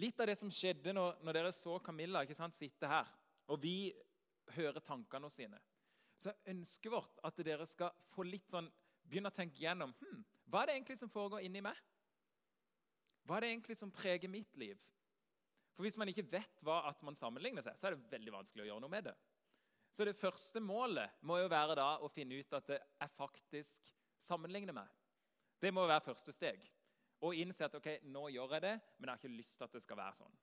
Litt 0.00 0.20
av 0.22 0.30
det 0.30 0.38
som 0.38 0.50
skjedde 0.52 0.94
når, 0.94 1.18
når 1.20 1.38
dere 1.38 1.52
så 1.56 1.76
Camilla 1.84 2.22
ikke 2.24 2.38
sant, 2.38 2.56
sitte 2.56 2.88
her, 2.88 3.10
og 3.50 3.60
vi 3.60 3.92
hører 4.56 4.80
tankene 4.84 5.28
sine, 5.30 5.58
så 6.16 6.30
er 6.30 6.54
ønsket 6.54 6.92
vårt 6.92 7.18
at 7.26 7.42
dere 7.44 7.66
skal 7.68 7.90
få 8.14 8.24
litt 8.24 8.48
sånn, 8.50 8.70
begynne 9.02 9.32
å 9.32 9.34
tenke 9.34 9.60
gjennom 9.60 9.92
hm, 9.98 10.22
hva 10.46 10.62
er 10.62 10.70
det 10.70 10.78
egentlig 10.78 10.98
som 11.00 11.10
foregår 11.10 11.44
inni 11.44 11.62
meg. 11.64 11.76
Hva 13.26 13.36
er 13.36 13.44
det 13.44 13.52
egentlig 13.52 13.76
som 13.78 13.92
preger 13.94 14.30
mitt 14.30 14.56
liv? 14.58 14.78
For 15.72 15.86
Hvis 15.86 15.96
man 15.96 16.10
ikke 16.12 16.26
vet 16.30 16.60
hva 16.64 16.82
at 16.90 17.00
man 17.06 17.16
sammenligner 17.16 17.64
seg, 17.64 17.78
så 17.78 17.88
er 17.88 17.96
det 17.96 18.10
veldig 18.12 18.34
vanskelig 18.34 18.66
å 18.66 18.68
gjøre 18.70 18.84
noe 18.84 18.92
med 18.92 19.08
det. 19.08 19.14
Så 19.92 20.04
det 20.08 20.16
første 20.16 20.60
målet 20.60 21.18
må 21.28 21.38
jo 21.40 21.50
være 21.52 21.76
da 21.76 21.88
å 22.00 22.08
finne 22.12 22.38
ut 22.40 22.54
at 22.56 22.68
det 22.70 22.78
er 22.80 23.12
faktisk 23.12 23.92
sammenligner 24.22 24.76
meg. 24.76 24.88
Det 25.60 25.72
må 25.74 25.84
være 25.86 26.06
første 26.06 26.32
steg. 26.32 26.62
Og 27.22 27.36
innse 27.38 27.66
at 27.66 27.74
ok, 27.78 27.88
nå 28.10 28.26
gjør 28.34 28.56
jeg 28.56 28.64
det, 28.64 28.72
men 28.98 29.08
jeg 29.08 29.12
har 29.12 29.20
ikke 29.20 29.36
lyst 29.36 29.58
til 29.58 29.68
at 29.68 29.76
det 29.76 29.82
skal 29.84 30.00
være 30.00 30.16
sånn. 30.16 30.40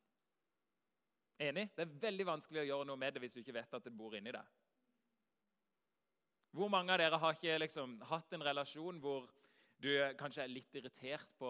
Enig? 1.50 1.66
Det 1.76 1.84
er 1.86 2.00
veldig 2.06 2.28
vanskelig 2.28 2.62
å 2.62 2.68
gjøre 2.70 2.88
noe 2.88 3.00
med 3.00 3.16
det 3.16 3.24
hvis 3.24 3.38
du 3.38 3.42
ikke 3.42 3.56
vet 3.58 3.76
at 3.76 3.86
det 3.86 3.96
bor 3.96 4.16
inni 4.16 4.34
deg. 4.36 4.56
Hvor 6.56 6.72
mange 6.72 6.94
av 6.94 7.02
dere 7.02 7.20
har 7.22 7.36
ikke 7.36 7.60
liksom, 7.62 8.00
hatt 8.10 8.34
en 8.34 8.46
relasjon 8.46 9.02
hvor 9.04 9.28
du 9.80 9.90
kanskje 10.20 10.44
er 10.44 10.52
litt 10.52 10.74
irritert 10.76 11.30
på, 11.40 11.50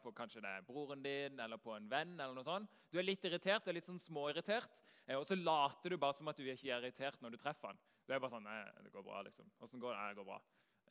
på 0.00 0.12
kanskje 0.16 0.40
det 0.40 0.52
er 0.56 0.64
broren 0.64 1.02
din 1.04 1.40
eller 1.44 1.60
på 1.60 1.74
en 1.76 1.88
venn? 1.90 2.14
eller 2.16 2.32
noe 2.36 2.46
sånt. 2.46 2.70
Du 2.88 2.96
er 2.96 3.04
litt 3.04 3.24
irritert, 3.28 3.64
du 3.64 3.68
er 3.68 3.76
litt 3.76 3.88
sånn 3.88 4.00
småirritert, 4.00 4.80
eh, 5.04 5.18
og 5.18 5.26
så 5.28 5.36
later 5.36 5.92
du 5.92 5.98
bare 6.00 6.16
som 6.16 6.30
at 6.32 6.40
du 6.40 6.46
ikke 6.46 6.70
er 6.70 6.80
irritert 6.80 7.20
når 7.20 7.36
du 7.36 7.42
treffer 7.42 7.72
han. 7.72 7.82
Du 8.08 8.14
er 8.14 8.22
bare 8.22 8.32
sånn 8.32 8.48
Nei, 8.48 8.62
det 8.86 8.94
går 8.94 9.04
bra, 9.04 9.20
liksom. 9.26 9.50
Åssen 9.60 9.82
går 9.82 9.92
det? 9.92 10.00
Nei, 10.00 10.08
det 10.14 10.20
går 10.22 10.28
bra. 10.30 10.40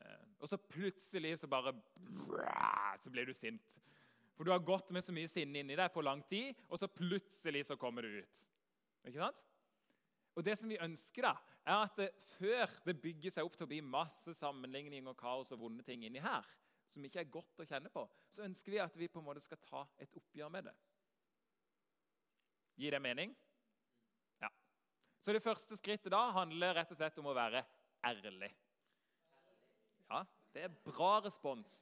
Eh, 0.05 0.27
og 0.37 0.51
så 0.51 0.61
plutselig 0.61 1.33
så 1.41 1.49
bare 1.49 1.73
Så 3.01 3.09
blir 3.09 3.25
du 3.25 3.33
sint. 3.33 3.79
For 4.37 4.45
du 4.45 4.53
har 4.53 4.61
gått 4.61 4.91
med 4.93 5.01
så 5.01 5.15
mye 5.15 5.29
sinne 5.31 5.63
inni 5.63 5.75
deg 5.77 5.89
på 5.89 6.03
lang 6.05 6.21
tid, 6.29 6.53
og 6.69 6.77
så 6.77 6.85
plutselig 6.93 7.65
så 7.65 7.77
kommer 7.81 8.05
du 8.05 8.19
ut. 8.21 8.41
Ikke 9.09 9.23
sant? 9.23 9.41
Og 10.37 10.45
det 10.45 10.53
som 10.59 10.69
vi 10.69 10.77
ønsker, 10.77 11.25
da, 11.25 11.33
er 11.65 11.87
at 11.87 11.97
det, 11.97 12.11
før 12.37 12.69
det 12.85 12.99
bygger 13.01 13.33
seg 13.33 13.47
opp 13.47 13.57
til 13.57 13.65
å 13.65 13.71
bli 13.71 13.81
masse 13.81 14.35
sammenligning 14.37 15.09
og 15.09 15.17
kaos 15.17 15.49
og 15.55 15.63
vonde 15.63 15.81
ting 15.87 16.05
inni 16.05 16.21
her, 16.21 16.45
som 16.91 17.05
ikke 17.05 17.21
er 17.21 17.31
godt 17.31 17.61
å 17.61 17.65
kjenne 17.67 17.91
på, 17.93 18.03
så 18.31 18.45
ønsker 18.47 18.73
vi 18.73 18.79
at 18.83 18.95
vi 18.97 19.09
på 19.11 19.21
en 19.21 19.27
måte 19.27 19.43
skal 19.43 19.59
ta 19.61 19.83
et 20.01 20.15
oppgjør 20.17 20.51
med 20.53 20.69
det. 20.69 20.75
Gir 22.77 22.93
det 22.93 23.01
mening? 23.01 23.33
Ja. 24.41 24.49
Så 25.19 25.33
det 25.33 25.43
første 25.43 25.77
skrittet 25.79 26.13
da 26.13 26.21
handler 26.35 26.77
rett 26.77 26.93
og 26.93 26.99
slett 26.99 27.17
om 27.21 27.29
å 27.31 27.35
være 27.37 27.63
ærlig. 28.05 28.51
Ja, 30.07 30.23
det 30.53 30.67
er 30.67 30.77
bra 30.85 31.17
respons. 31.25 31.79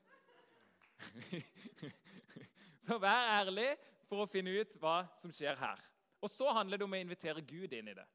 så 2.86 2.98
vær 3.02 3.34
ærlig 3.42 3.74
for 4.08 4.24
å 4.24 4.30
finne 4.32 4.56
ut 4.56 4.78
hva 4.82 5.02
som 5.20 5.34
skjer 5.36 5.60
her. 5.60 5.82
Og 6.24 6.32
så 6.32 6.50
handler 6.56 6.80
det 6.80 6.88
om 6.88 6.96
å 6.96 7.02
invitere 7.02 7.44
Gud 7.46 7.74
inn 7.76 7.92
i 7.92 7.98
det. 7.98 8.06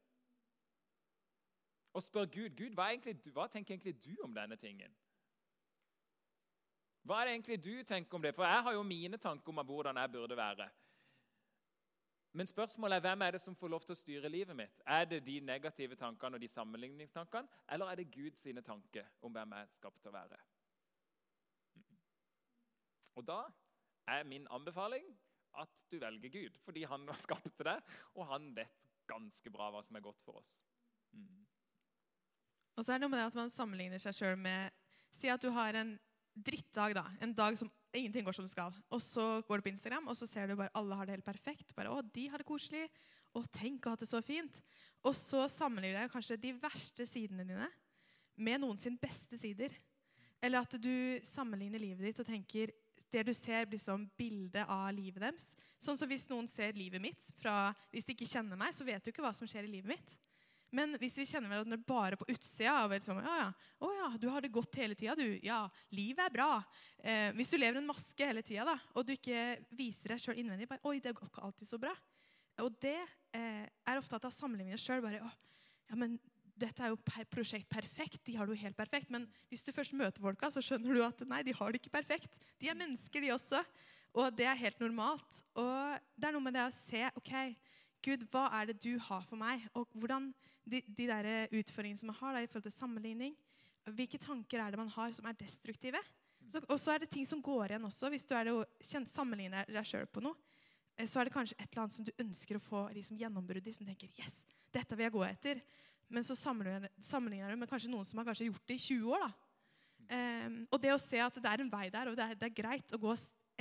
Og 1.92 2.02
spør 2.02 2.26
Gud 2.30 2.56
Gud, 2.56 2.74
hva, 2.78 2.90
egentlig, 2.90 3.32
hva 3.34 3.46
tenker 3.50 3.74
egentlig 3.74 3.98
du 4.02 4.14
om 4.24 4.34
denne 4.34 4.56
tingen. 4.58 4.94
Hva 7.02 7.20
er 7.20 7.28
det 7.28 7.34
egentlig 7.34 7.58
du 7.64 7.82
tenker 7.88 8.18
om 8.18 8.22
det? 8.22 8.34
For 8.36 8.44
jeg 8.44 8.62
har 8.66 8.76
jo 8.76 8.82
mine 8.86 9.18
tanker 9.18 9.52
om 9.52 9.64
hvordan 9.66 9.96
jeg 9.96 10.12
burde 10.12 10.36
være. 10.36 10.68
Men 12.32 12.46
spørsmålet 12.46 12.96
er 12.96 13.00
hvem 13.00 13.22
er 13.22 13.30
det 13.34 13.40
som 13.40 13.56
får 13.58 13.68
lov 13.68 13.82
til 13.82 13.96
å 13.96 13.98
styre 13.98 14.30
livet 14.30 14.56
mitt? 14.56 14.82
Er 14.86 15.08
det 15.10 15.24
de 15.26 15.40
negative 15.42 15.96
tankene 15.98 16.38
og 16.38 16.42
de 16.42 16.48
sammenligningstankene, 16.48 17.48
eller 17.72 17.90
er 17.90 17.98
det 17.98 18.12
Guds 18.14 18.46
tanker 18.66 19.08
om 19.22 19.32
hvem 19.34 19.56
jeg 19.56 19.66
er 19.66 19.74
skapt 19.74 20.02
til 20.02 20.12
å 20.12 20.14
være? 20.14 20.38
Og 23.18 23.26
Da 23.26 23.40
er 24.06 24.24
min 24.24 24.46
anbefaling 24.50 25.04
at 25.58 25.86
du 25.90 25.98
velger 25.98 26.30
Gud, 26.30 26.58
fordi 26.64 26.84
han 26.84 27.08
har 27.08 27.18
skapt 27.18 27.58
det, 27.58 27.80
og 28.14 28.26
han 28.26 28.54
vet 28.56 28.86
ganske 29.10 29.50
bra 29.50 29.70
hva 29.70 29.82
som 29.82 29.96
er 29.96 30.04
godt 30.04 30.22
for 30.22 30.38
oss. 30.38 30.60
Mm. 31.12 31.46
Og 32.76 32.84
så 32.84 32.92
er 32.92 32.98
det 32.98 33.04
noe 33.04 33.10
med 33.10 33.18
det 33.18 33.26
at 33.26 33.38
man 33.40 33.50
sammenligner 33.50 33.98
seg 33.98 34.14
sjøl 34.14 34.38
med 34.38 34.70
Si 35.12 35.26
at 35.26 35.42
du 35.42 35.50
har 35.50 35.74
en 35.74 35.96
drittdag, 36.44 36.94
da. 36.96 37.04
En 37.22 37.34
dag 37.36 37.58
som 37.58 37.70
ingenting 37.96 38.24
går 38.26 38.36
som 38.36 38.46
det 38.46 38.52
skal. 38.52 38.74
Og 38.90 39.02
så 39.02 39.26
går 39.46 39.60
du 39.60 39.66
på 39.66 39.72
Instagram, 39.72 40.08
og 40.10 40.16
så 40.18 40.28
ser 40.28 40.50
du 40.50 40.56
bare 40.58 40.72
alle 40.78 40.96
har 40.98 41.08
det 41.08 41.18
helt 41.18 41.26
perfekt. 41.26 41.74
Bare, 41.76 41.92
å, 41.92 42.02
de 42.02 42.26
har 42.30 42.42
det 42.42 42.48
koselig. 42.48 42.86
Å, 43.36 43.44
tenk 43.54 43.86
å 43.86 43.94
ha 43.94 44.00
det 44.00 44.08
så 44.10 44.22
fint. 44.24 44.58
Og 45.06 45.14
så 45.16 45.44
sammenligner 45.50 46.08
du 46.08 46.14
kanskje 46.14 46.38
de 46.40 46.54
verste 46.58 47.06
sidene 47.06 47.46
dine 47.46 47.68
med 48.40 48.62
noen 48.62 48.78
sin 48.80 48.96
beste 49.00 49.38
sider. 49.38 49.74
Eller 50.40 50.64
at 50.64 50.76
du 50.80 51.20
sammenligner 51.26 51.82
livet 51.82 52.10
ditt 52.10 52.22
og 52.22 52.28
tenker 52.28 52.72
det 53.10 53.24
du 53.26 53.32
ser, 53.34 53.66
blir 53.66 53.80
som 53.82 54.04
bilde 54.18 54.62
av 54.70 54.88
livet 54.94 55.20
deres. 55.22 55.50
Sånn 55.82 55.98
som 55.98 56.08
Hvis 56.08 56.28
noen 56.30 56.46
ser 56.48 56.76
livet 56.78 57.02
mitt 57.02 57.30
fra, 57.40 57.74
Hvis 57.90 58.06
de 58.06 58.14
ikke 58.14 58.28
kjenner 58.28 58.58
meg, 58.58 58.74
så 58.74 58.86
vet 58.86 59.02
du 59.02 59.10
ikke 59.10 59.24
hva 59.24 59.34
som 59.36 59.48
skjer 59.50 59.66
i 59.66 59.72
livet 59.74 59.96
mitt. 59.96 60.14
Men 60.74 60.94
hvis 61.02 61.16
vi 61.18 61.26
kjenner 61.26 61.50
hverandre 61.50 61.78
bare 61.82 62.18
på 62.18 62.28
utsida 62.30 62.76
og 62.84 62.92
vel 62.92 63.02
sånn, 63.02 63.20
ja, 63.26 63.36
ja, 63.42 63.70
å 63.82 63.90
ja, 63.96 64.08
du 64.22 64.28
har 64.30 64.44
det 64.44 64.52
godt 64.54 64.78
hele 64.78 64.96
tida, 64.98 65.16
du. 65.18 65.38
Ja, 65.42 65.64
livet 65.94 66.22
er 66.28 66.34
bra. 66.34 66.50
Eh, 67.02 67.30
hvis 67.38 67.50
du 67.50 67.58
lever 67.58 67.80
en 67.80 67.88
maske 67.88 68.26
hele 68.26 68.44
tida 68.46 68.76
og 68.94 69.06
du 69.06 69.14
ikke 69.16 69.58
viser 69.74 70.14
deg 70.14 70.22
sjøl 70.22 70.38
innvendig 70.38 70.68
bare, 70.70 70.84
Oi, 70.86 71.00
det 71.02 71.14
går 71.16 71.30
ikke 71.30 71.46
alltid 71.48 71.70
så 71.70 71.80
bra. 71.82 71.94
Og 72.62 72.74
det 72.82 72.98
eh, 73.36 73.64
er 73.66 73.98
ofte 73.98 74.18
at 74.18 74.28
jeg 74.28 74.38
sammenligner 74.38 74.80
sjøl 74.80 75.02
bare 75.04 75.22
ja, 75.22 75.98
men 75.98 76.18
dette 76.60 76.84
er 76.84 76.92
jo 76.92 77.00
per 77.02 77.26
prosjekt 77.30 77.70
perfekt. 77.72 78.20
De 78.26 78.36
har 78.36 78.46
det 78.46 78.54
jo 78.54 78.62
helt 78.62 78.78
perfekt. 78.78 79.10
Men 79.10 79.26
hvis 79.50 79.64
du 79.66 79.72
først 79.74 79.96
møter 79.96 80.22
folka, 80.22 80.50
så 80.52 80.62
skjønner 80.64 80.94
du 80.94 81.02
at 81.06 81.22
nei, 81.28 81.42
de 81.46 81.54
har 81.56 81.72
det 81.72 81.80
ikke 81.80 81.96
perfekt. 81.96 82.36
De 82.60 82.68
er 82.70 82.78
mennesker, 82.78 83.24
de 83.24 83.32
også. 83.34 83.62
Og 84.18 84.34
det 84.36 84.46
er 84.50 84.58
helt 84.58 84.80
normalt. 84.82 85.40
Og 85.58 85.98
det 86.16 86.28
er 86.28 86.36
noe 86.36 86.44
med 86.44 86.56
det 86.58 86.66
å 86.66 86.76
se 86.76 87.04
ok, 87.18 87.34
Gud, 88.04 88.24
hva 88.32 88.46
er 88.56 88.70
det 88.70 88.78
du 88.80 88.94
har 89.10 89.24
for 89.28 89.40
meg? 89.40 89.66
Og 89.76 89.88
hvordan 90.00 90.30
de, 90.70 90.82
de 90.86 91.06
der 91.08 91.28
utfordringene 91.50 92.00
som 92.00 92.10
man 92.12 92.18
har 92.20 92.36
da, 92.36 92.42
i 92.44 92.48
forhold 92.50 92.68
til 92.68 92.76
sammenligning. 92.76 93.34
Hvilke 93.90 94.20
tanker 94.20 94.60
er 94.60 94.72
det 94.72 94.80
man 94.80 94.92
har 94.92 95.12
som 95.16 95.26
er 95.28 95.38
destruktive? 95.38 96.00
Og 96.66 96.78
så 96.80 96.94
er 96.94 97.02
det 97.02 97.10
ting 97.12 97.26
som 97.28 97.42
går 97.42 97.70
igjen 97.70 97.86
også. 97.86 98.10
Hvis 98.10 98.26
du 98.26 98.34
er 98.34 98.48
det, 98.48 98.54
sammenligner 99.10 99.68
deg 99.70 99.86
sjøl 99.86 100.08
på 100.10 100.22
noe, 100.24 100.38
eh, 100.96 101.06
så 101.08 101.20
er 101.20 101.28
det 101.28 101.34
kanskje 101.34 101.58
et 101.58 101.68
eller 101.68 101.84
annet 101.84 101.96
som 101.98 102.06
du 102.06 102.12
ønsker 102.24 102.58
å 102.58 102.64
få 102.64 102.86
liksom, 102.94 103.18
gjennombrudd 103.20 103.68
i. 103.70 103.76
Som 103.76 103.86
tenker 103.88 104.10
yes, 104.18 104.42
dette 104.74 104.98
vil 104.98 105.06
jeg 105.06 105.14
gå 105.14 105.22
etter. 105.28 105.62
Men 106.10 106.26
så 106.26 106.34
sammenligner, 106.38 106.90
sammenligner 107.06 107.54
du 107.54 107.60
med 107.60 107.70
kanskje 107.70 107.92
noen 107.92 108.06
som 108.08 108.18
har 108.18 108.26
kanskje 108.26 108.48
gjort 108.50 108.66
det 108.66 108.80
i 108.80 108.84
20 108.88 109.14
år. 109.14 109.28
da. 109.28 109.32
Um, 110.10 110.54
og 110.74 110.80
det 110.82 110.90
å 110.90 110.98
se 110.98 111.20
at 111.22 111.36
det 111.38 111.46
er 111.46 111.62
en 111.62 111.70
vei 111.70 111.84
der, 111.92 112.08
og 112.10 112.16
det 112.18 112.24
er, 112.24 112.38
det 112.38 112.48
er 112.48 112.56
greit 112.56 112.96
å 112.96 112.98
gå 112.98 113.12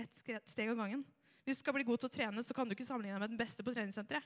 et 0.02 0.22
steg 0.50 0.72
av 0.72 0.80
gangen. 0.80 1.04
Hvis 1.46 1.60
du 1.60 1.62
skal 1.62 1.76
bli 1.78 1.86
god 1.86 2.02
til 2.02 2.10
å 2.10 2.14
trene, 2.14 2.44
så 2.46 2.56
kan 2.58 2.66
du 2.66 2.74
ikke 2.74 2.88
sammenligne 2.88 3.20
deg 3.20 3.22
med 3.22 3.36
den 3.36 3.42
beste 3.42 3.66
på 3.66 3.74
treningssenteret 3.76 4.26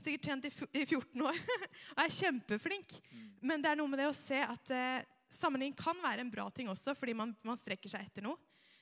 sikkert 0.00 0.26
trent 0.26 0.46
i 0.48 0.84
14 0.84 1.24
år 1.26 1.40
og 1.94 2.02
er 2.04 2.14
kjempeflink. 2.14 2.94
Mm. 3.10 3.24
Men 3.50 3.64
det 3.64 3.72
er 3.72 3.80
noe 3.80 3.90
med 3.90 4.00
det 4.02 4.08
å 4.10 4.16
se 4.16 4.38
at 4.42 4.72
eh, 4.74 5.08
sammenligning 5.34 5.76
kan 5.78 5.98
være 6.02 6.24
en 6.24 6.32
bra 6.32 6.46
ting 6.54 6.70
også, 6.72 6.94
fordi 6.98 7.14
man, 7.16 7.34
man, 7.46 7.58
strekker 7.60 7.92
seg 7.92 8.06
etter 8.06 8.24
noe. 8.26 8.38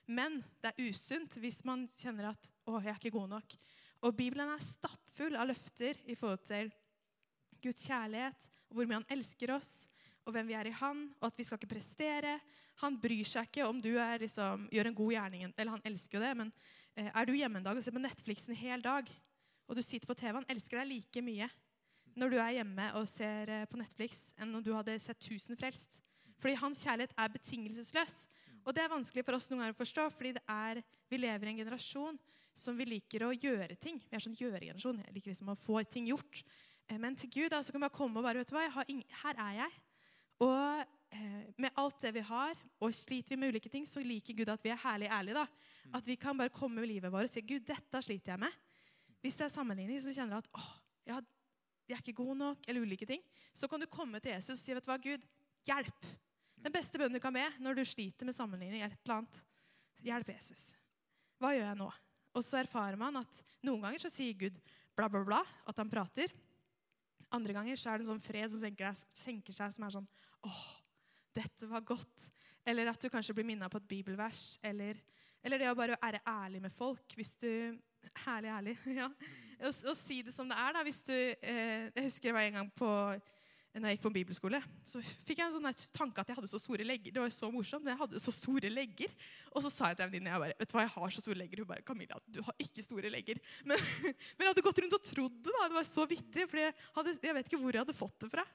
Men 0.09 0.41
det 0.63 0.73
er 0.73 0.89
usunt 0.89 1.35
hvis 1.41 1.61
man 1.69 1.85
kjenner 2.01 2.31
at 2.33 2.49
'Å, 2.69 2.81
jeg 2.81 2.93
er 2.93 3.01
ikke 3.01 3.17
god 3.17 3.33
nok'. 3.33 3.57
Og 4.05 4.15
Bibelen 4.17 4.51
er 4.53 4.65
stappfull 4.65 5.37
av 5.37 5.49
løfter 5.51 5.99
i 6.07 6.17
forhold 6.17 6.45
til 6.47 6.71
Guds 7.65 7.83
kjærlighet, 7.89 8.47
hvor 8.71 8.87
mye 8.87 9.01
han 9.01 9.11
elsker 9.11 9.53
oss, 9.57 9.89
og 10.29 10.35
hvem 10.35 10.51
vi 10.51 10.57
er 10.59 10.69
i 10.69 10.77
Han, 10.77 11.07
og 11.19 11.31
at 11.31 11.39
vi 11.39 11.47
skal 11.47 11.59
ikke 11.59 11.73
prestere. 11.73 12.37
Han 12.85 12.99
bryr 13.01 13.27
seg 13.27 13.49
ikke 13.49 13.67
om 13.67 13.81
du 13.83 13.97
er, 13.97 14.21
liksom, 14.23 14.69
gjør 14.71 14.91
en 14.91 14.99
god 15.01 15.15
gjerning, 15.17 15.55
eller 15.57 15.75
han 15.75 15.87
elsker 15.89 16.19
jo 16.19 16.25
det, 16.25 16.35
men 16.37 16.53
eh, 16.95 17.09
er 17.09 17.27
du 17.27 17.33
hjemme 17.35 17.59
en 17.59 17.67
dag 17.67 17.77
og 17.77 17.83
ser 17.83 17.97
på 17.97 18.05
Netflix 18.05 18.47
en 18.47 18.61
hel 18.61 18.85
dag, 18.85 19.09
og 19.69 19.77
du 19.77 19.83
sitter 19.85 20.09
på 20.09 20.17
TV, 20.17 20.35
han 20.41 20.49
elsker 20.51 20.81
deg 20.81 20.91
like 20.91 21.25
mye 21.25 21.49
når 22.19 22.33
du 22.33 22.39
er 22.43 22.57
hjemme 22.57 22.89
og 22.99 23.07
ser 23.11 23.51
eh, 23.53 23.67
på 23.71 23.79
Netflix, 23.79 24.33
enn 24.41 24.51
når 24.51 24.65
du 24.67 24.73
hadde 24.75 24.97
sett 25.03 25.21
1000 25.23 25.59
frelst. 25.59 26.01
Fordi 26.39 26.57
hans 26.59 26.83
kjærlighet 26.83 27.15
er 27.19 27.31
betingelsesløs. 27.35 28.17
Og 28.65 28.75
det 28.75 28.83
er 28.83 28.91
vanskelig 28.93 29.25
for 29.27 29.39
oss 29.39 29.49
noen 29.51 29.63
ganger 29.63 29.77
å 29.77 29.79
forstå, 29.79 30.09
fordi 30.15 30.35
er, 30.43 30.83
vi 31.11 31.21
lever 31.21 31.47
i 31.47 31.53
en 31.53 31.61
generasjon 31.63 32.19
som 32.59 32.79
vi 32.79 32.89
liker 32.89 33.25
å 33.27 33.33
gjøre 33.35 33.79
ting. 33.81 34.01
Vi 34.03 34.19
er 34.19 34.25
sånn 34.25 34.37
gjøregenerasjon. 34.39 35.03
Jeg 35.07 35.15
liker 35.15 35.33
liksom 35.33 35.53
å 35.55 35.59
få 35.59 35.83
ting 35.91 36.11
gjort. 36.11 36.43
Eh, 36.89 36.99
men 37.01 37.17
til 37.19 37.31
Gud 37.37 37.53
da, 37.55 37.63
så 37.63 37.75
kan 37.75 37.81
vi 37.81 37.87
bare 37.87 37.99
komme 38.01 38.21
og 38.21 38.27
bare 38.27 38.43
vet 38.43 38.51
du 38.51 38.57
hva, 38.57 38.67
Her 39.23 39.43
er 39.47 39.59
jeg. 39.63 39.83
Og 40.43 40.85
eh, 41.15 41.43
med 41.59 41.75
alt 41.79 42.03
det 42.03 42.15
vi 42.19 42.25
har, 42.29 42.59
og 42.83 42.95
sliter 42.95 43.35
vi 43.35 43.41
med 43.43 43.55
ulike 43.55 43.71
ting, 43.73 43.87
så 43.87 44.03
liker 44.03 44.37
Gud 44.39 44.51
at 44.53 44.65
vi 44.65 44.75
er 44.75 44.83
herlig 44.83 45.11
ærlige. 45.11 45.45
da. 45.45 45.47
At 45.99 46.07
vi 46.07 46.19
kan 46.21 46.39
bare 46.39 46.55
komme 46.55 46.81
med 46.81 46.91
livet 46.91 47.13
vårt 47.13 47.31
og 47.31 47.33
si 47.33 47.43
Gud, 47.47 47.67
dette 47.67 48.03
sliter 48.05 48.35
jeg 48.35 48.43
med. 48.47 48.65
Hvis 49.25 49.39
det 49.39 49.49
er 49.49 49.55
sammenligning, 49.55 50.01
så 50.03 50.15
kjenner 50.15 50.39
du 50.39 50.47
at 50.47 50.51
åh, 50.59 50.71
jeg, 51.09 51.27
jeg 51.89 51.97
er 51.97 52.03
ikke 52.05 52.21
god 52.21 52.41
nok, 52.43 52.65
eller 52.69 52.85
ulike 52.87 53.09
ting, 53.09 53.23
så 53.57 53.69
kan 53.71 53.83
du 53.83 53.89
komme 53.91 54.21
til 54.23 54.35
Jesus 54.37 54.57
og 54.57 54.63
si 54.63 54.75
vet 54.77 54.87
du 54.87 54.91
hva, 54.91 54.99
Gud, 55.03 55.25
hjelp. 55.69 56.11
Den 56.59 56.75
beste 56.75 56.99
bønnen 56.99 57.19
du 57.19 57.23
kan 57.23 57.35
be 57.35 57.47
når 57.63 57.79
du 57.79 57.85
sliter 57.87 58.29
med 58.29 58.37
sammenligning, 58.37 58.83
eller 58.83 58.95
et 58.95 59.07
eller 59.07 59.21
annet. 59.21 59.41
Hjelp 60.07 60.35
Jesus. 60.35 60.69
Hva 61.39 61.55
gjør 61.55 61.67
jeg 61.67 61.79
nå? 61.81 61.89
Og 62.39 62.45
så 62.45 62.61
erfarer 62.61 62.99
man 63.01 63.19
at 63.19 63.41
noen 63.67 63.83
ganger 63.83 64.05
så 64.05 64.11
sier 64.13 64.37
Gud 64.39 64.59
bla, 64.99 65.09
bla, 65.11 65.23
bla, 65.27 65.41
at 65.71 65.79
han 65.79 65.91
prater. 65.91 66.35
Andre 67.35 67.55
ganger 67.57 67.79
så 67.79 67.91
er 67.91 67.99
det 67.99 68.07
en 68.07 68.15
sånn 68.15 68.25
fred 68.25 68.53
som 68.53 68.63
senker, 68.63 68.95
senker 69.21 69.55
seg, 69.55 69.75
som 69.75 69.87
er 69.87 69.95
sånn 69.95 70.09
åh, 70.47 70.67
dette 71.37 71.69
var 71.71 71.85
godt. 71.87 72.29
Eller 72.69 72.91
at 72.91 73.01
du 73.01 73.09
kanskje 73.13 73.35
blir 73.37 73.47
minna 73.49 73.69
på 73.71 73.81
et 73.81 73.89
bibelvers. 73.91 74.59
Eller, 74.65 75.01
eller 75.45 75.63
det 75.63 75.71
å 75.71 75.77
bare 75.79 75.99
være 76.01 76.23
ærlig 76.27 76.63
med 76.65 76.75
folk. 76.75 77.17
Hvis 77.19 77.37
du 77.41 77.51
Herlig, 78.25 78.51
herlig. 78.51 78.77
ja. 79.01 79.09
Å, 79.69 79.95
si 79.99 80.23
det 80.25 80.33
som 80.35 80.49
det 80.49 80.57
er. 80.59 80.71
da, 80.75 80.85
hvis 80.87 81.03
du, 81.07 81.15
eh, 81.15 81.91
Jeg 81.91 82.07
husker 82.07 82.31
det 82.31 82.37
var 82.37 82.47
en 82.47 82.59
gang 82.61 82.71
på 82.79 82.89
når 83.79 83.93
jeg 83.93 83.99
gikk 83.99 84.05
på 84.07 84.11
bibelskole, 84.15 84.59
så 84.89 85.01
fikk 85.27 85.39
jeg 85.39 85.45
en 85.45 85.55
sånn 85.55 85.83
tanke 85.95 86.23
at 86.23 86.31
jeg 86.31 86.39
hadde 86.39 86.51
så 86.51 86.59
store 86.59 86.87
legger. 86.87 87.13
Det 87.15 87.21
var 87.23 87.31
så 87.35 87.51
morsomt, 87.53 87.85
men 87.85 87.93
jeg 87.93 88.01
hadde 88.01 88.23
så 88.25 88.33
store 88.35 88.71
legger. 88.73 89.13
Og 89.53 89.63
så 89.63 89.71
sa 89.71 89.91
jeg 89.93 90.01
til 90.01 90.09
venninnen 90.09 90.33
venninne 90.33 90.33
jeg 90.33 90.43
bare, 90.43 90.57
vet 90.59 90.73
du 90.73 90.75
hva, 90.75 90.85
jeg 90.87 90.95
har 90.95 91.15
så 91.15 91.23
store 91.23 91.39
legger. 91.39 91.63
Hun 91.63 91.69
bare 91.69 91.85
Camilla, 91.87 92.19
du 92.27 92.41
har 92.47 92.65
ikke 92.65 92.83
store 92.83 93.13
legger. 93.13 93.39
Men, 93.69 93.79
men 93.79 94.47
jeg 94.47 94.51
hadde 94.51 94.65
gått 94.65 94.81
rundt 94.83 94.97
og 94.99 95.05
trodd 95.07 95.39
det. 95.45 95.53
da, 95.53 95.69
Det 95.69 95.79
var 95.79 95.87
så 95.87 96.09
vittig. 96.11 96.49
For 96.51 96.63
jeg, 96.63 96.75
jeg 97.29 97.37
vet 97.37 97.51
ikke 97.51 97.61
hvor 97.63 97.77
jeg 97.77 97.85
hadde 97.85 97.99
fått 98.01 98.19
det 98.25 98.31
fra. 98.33 98.47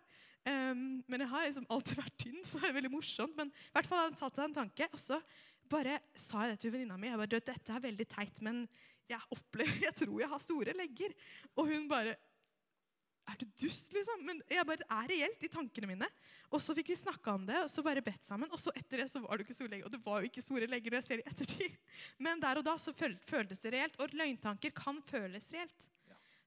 Um, 0.43 0.99
men 1.07 1.23
jeg 1.23 1.29
har 1.31 1.45
liksom 1.47 1.67
alltid 1.71 1.99
vært 2.01 2.15
tynn, 2.19 2.41
så 2.43 2.59
det 2.59 2.67
er 2.67 2.75
veldig 2.75 2.91
morsomt. 2.91 3.37
Men 3.37 3.53
i 3.53 3.73
hvert 3.77 3.87
fall 3.87 4.01
han 4.07 4.17
satt 4.19 4.41
en 4.43 4.57
tanke. 4.57 4.89
Og 4.91 4.99
så 4.99 5.21
bare 5.73 5.99
sa 6.19 6.45
jeg 6.45 6.55
det 6.55 6.63
til 6.63 6.75
venninna 6.75 6.97
mi. 6.99 7.09
Jeg 7.09 7.21
bare, 7.21 7.45
dette 7.51 7.73
er 7.73 7.87
veldig 7.87 8.07
teit, 8.11 8.43
men 8.45 8.63
jeg 9.09 9.33
opplever, 9.35 9.81
jeg 9.87 9.97
tror 10.03 10.21
jeg 10.21 10.31
har 10.33 10.43
store 10.43 10.77
legger. 10.77 11.17
Og 11.57 11.67
hun 11.71 11.89
bare 11.91 12.15
er 13.23 13.37
du 13.39 13.45
dust, 13.61 13.93
liksom? 13.95 14.23
Men 14.27 14.41
jeg 14.51 14.65
bare 14.67 14.83
er 14.83 15.11
reelt 15.13 15.45
i 15.45 15.49
tankene 15.51 15.87
mine. 15.93 16.09
Og 16.51 16.59
så 16.61 16.75
fikk 16.75 16.91
vi 16.91 16.97
snakka 16.99 17.37
om 17.37 17.45
det, 17.47 17.55
og 17.63 17.69
så 17.71 17.83
bare 17.85 18.03
bedt 18.03 18.25
sammen. 18.27 18.51
Og 18.51 18.59
så 18.59 18.73
etter 18.75 18.99
det 18.99 19.07
så 19.13 19.21
var 19.23 19.39
det 19.39 19.45
ikke 19.47 19.55
store 19.55 19.71
legger. 19.71 19.87
Og 19.87 19.93
det 19.93 20.01
var 20.03 20.19
jo 20.19 20.29
ikke 20.29 20.43
store 20.43 20.67
legger 20.69 20.91
når 20.91 20.99
jeg 20.99 21.07
ser 21.07 21.21
det 21.21 21.25
i 21.25 21.31
ettertid. 21.31 21.77
Men 22.25 22.43
der 22.43 22.59
og 22.59 22.67
da 22.67 22.75
så 22.81 22.93
føltes 22.93 23.63
det 23.63 23.73
reelt. 23.75 23.95
Og 24.03 24.15
løgntanker 24.19 24.75
kan 24.75 24.99
føles 25.07 25.47
reelt. 25.55 25.87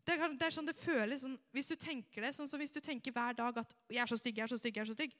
Det 0.06 0.14
er, 0.14 0.36
det 0.38 0.46
er, 0.46 0.54
sånn 0.54 0.68
det 0.68 0.76
føles 0.78 1.24
sånn, 1.24 1.38
Hvis 1.56 1.72
du 1.72 1.74
tenker 1.80 2.22
det, 2.22 2.36
sånn 2.36 2.46
som 2.46 2.60
hvis 2.62 2.74
du 2.76 2.78
tenker 2.78 3.10
hver 3.10 3.34
dag 3.34 3.56
at 3.58 3.72
'jeg 3.90 4.02
er 4.04 4.06
så 4.06 4.18
stygg, 4.20 4.36
jeg 4.38 4.44
er 4.44 4.52
så 4.52 4.58
stygg', 4.60 4.76
jeg 4.76 4.84
er 4.84 4.92
så 4.92 4.94
stygg. 4.94 5.16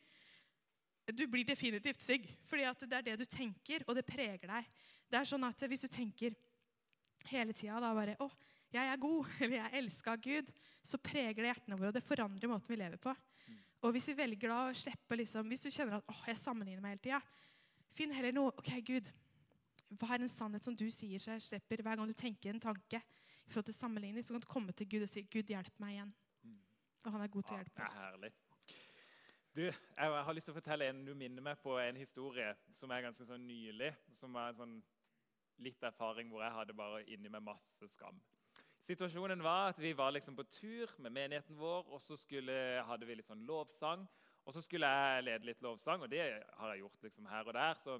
Du 1.14 1.26
blir 1.30 1.44
definitivt 1.46 2.02
stygg. 2.02 2.26
fordi 2.42 2.62
at 2.62 2.80
det 2.80 2.92
er 2.92 3.02
det 3.02 3.18
du 3.18 3.24
tenker, 3.24 3.84
og 3.86 3.94
det 3.94 4.06
preger 4.06 4.46
deg. 4.46 4.66
Det 5.10 5.18
er 5.18 5.24
sånn 5.24 5.44
at 5.44 5.68
Hvis 5.68 5.86
du 5.86 5.88
tenker 5.88 6.34
hele 7.26 7.52
tida 7.52 7.80
da 7.80 7.94
bare 7.94 8.16
'Å, 8.16 8.30
jeg 8.72 8.86
er 8.86 8.96
god', 8.96 9.26
eller 9.40 9.56
'jeg 9.56 9.72
er 9.72 9.78
elska 9.78 10.12
av 10.12 10.20
Gud', 10.20 10.52
så 10.82 10.98
preger 10.98 11.42
det 11.42 11.54
hjertene 11.54 11.78
våre, 11.78 11.88
og 11.88 11.94
det 11.94 12.02
forandrer 12.02 12.48
måten 12.48 12.68
vi 12.68 12.76
lever 12.76 12.96
på. 12.96 13.14
Og 13.82 13.92
hvis 13.92 14.08
vi 14.08 14.14
velger 14.14 14.48
da 14.48 14.70
å 14.70 14.74
slippe 14.74 15.16
liksom, 15.16 15.48
Hvis 15.48 15.62
du 15.62 15.70
kjenner 15.70 15.96
at 15.96 16.04
åh, 16.08 16.24
jeg 16.26 16.38
sammenligner 16.38 16.80
meg 16.80 16.96
hele 16.96 17.02
tida, 17.02 17.22
finn 17.92 18.12
heller 18.12 18.32
noe 18.32 18.52
OK, 18.58 18.80
Gud, 18.82 19.12
hva 19.90 20.14
er 20.14 20.22
en 20.22 20.28
sannhet 20.28 20.64
som 20.64 20.74
du 20.74 20.90
sier 20.90 21.18
så 21.18 21.32
jeg 21.32 21.42
slipper 21.42 21.82
hver 21.82 21.96
gang 21.96 22.06
du 22.06 22.14
tenker 22.14 22.50
en 22.50 22.60
tanke? 22.60 23.02
i 23.46 23.50
forhold 23.50 23.64
til 23.64 23.74
sammenligning, 23.74 24.24
Så 24.24 24.34
kan 24.34 24.40
du 24.40 24.46
komme 24.46 24.72
til 24.72 24.88
Gud 24.88 25.02
og 25.02 25.08
si 25.08 25.22
'Gud, 25.22 25.42
hjelp 25.42 25.80
meg 25.80 25.94
igjen'. 25.94 26.12
Mm. 26.42 26.58
Og 27.04 27.12
han 27.12 27.20
er 27.20 27.26
god 27.26 27.42
til 27.42 27.52
å 27.52 27.56
hjelpe 27.56 27.82
oss. 27.82 27.94
Ja, 27.94 28.00
det 28.00 28.06
er 28.06 28.10
herlig. 28.10 28.32
Du, 29.56 29.62
jeg 29.62 29.72
har 29.96 30.34
lyst 30.36 30.50
til 30.50 30.52
å 30.52 30.58
fortelle 30.58 30.84
en, 30.90 30.98
Du 31.06 31.14
minner 31.16 31.40
meg 31.40 31.56
på 31.62 31.78
en 31.80 31.96
historie 31.96 32.50
som 32.76 32.90
er 32.92 33.06
ganske 33.06 33.24
sånn 33.24 33.46
nylig. 33.48 33.88
Som 34.12 34.34
var 34.36 34.52
sånn 34.52 34.74
litt 35.64 35.80
erfaring 35.88 36.28
hvor 36.28 36.42
jeg 36.44 36.52
hadde 36.52 36.74
bare 36.76 36.98
inni 37.08 37.30
meg 37.32 37.44
masse 37.46 37.88
skam. 37.88 38.18
Situasjonen 38.84 39.40
var 39.40 39.70
at 39.70 39.80
Vi 39.80 39.94
var 39.96 40.12
liksom 40.12 40.36
på 40.36 40.44
tur 40.52 40.92
med 40.98 41.14
menigheten 41.16 41.56
vår, 41.56 41.88
og 41.88 42.02
så 42.04 42.18
skulle, 42.20 42.82
hadde 42.84 43.08
vi 43.08 43.16
litt 43.16 43.30
sånn 43.30 43.46
lovsang. 43.48 44.04
Og 44.44 44.52
så 44.52 44.60
skulle 44.60 44.92
jeg 44.92 45.24
lede 45.24 45.48
litt 45.48 45.64
lovsang, 45.64 46.04
og 46.04 46.12
det 46.12 46.20
har 46.20 46.74
jeg 46.74 46.84
gjort 46.84 47.08
liksom 47.08 47.32
her 47.32 47.48
og 47.48 47.56
der. 47.56 47.80
så 47.80 47.96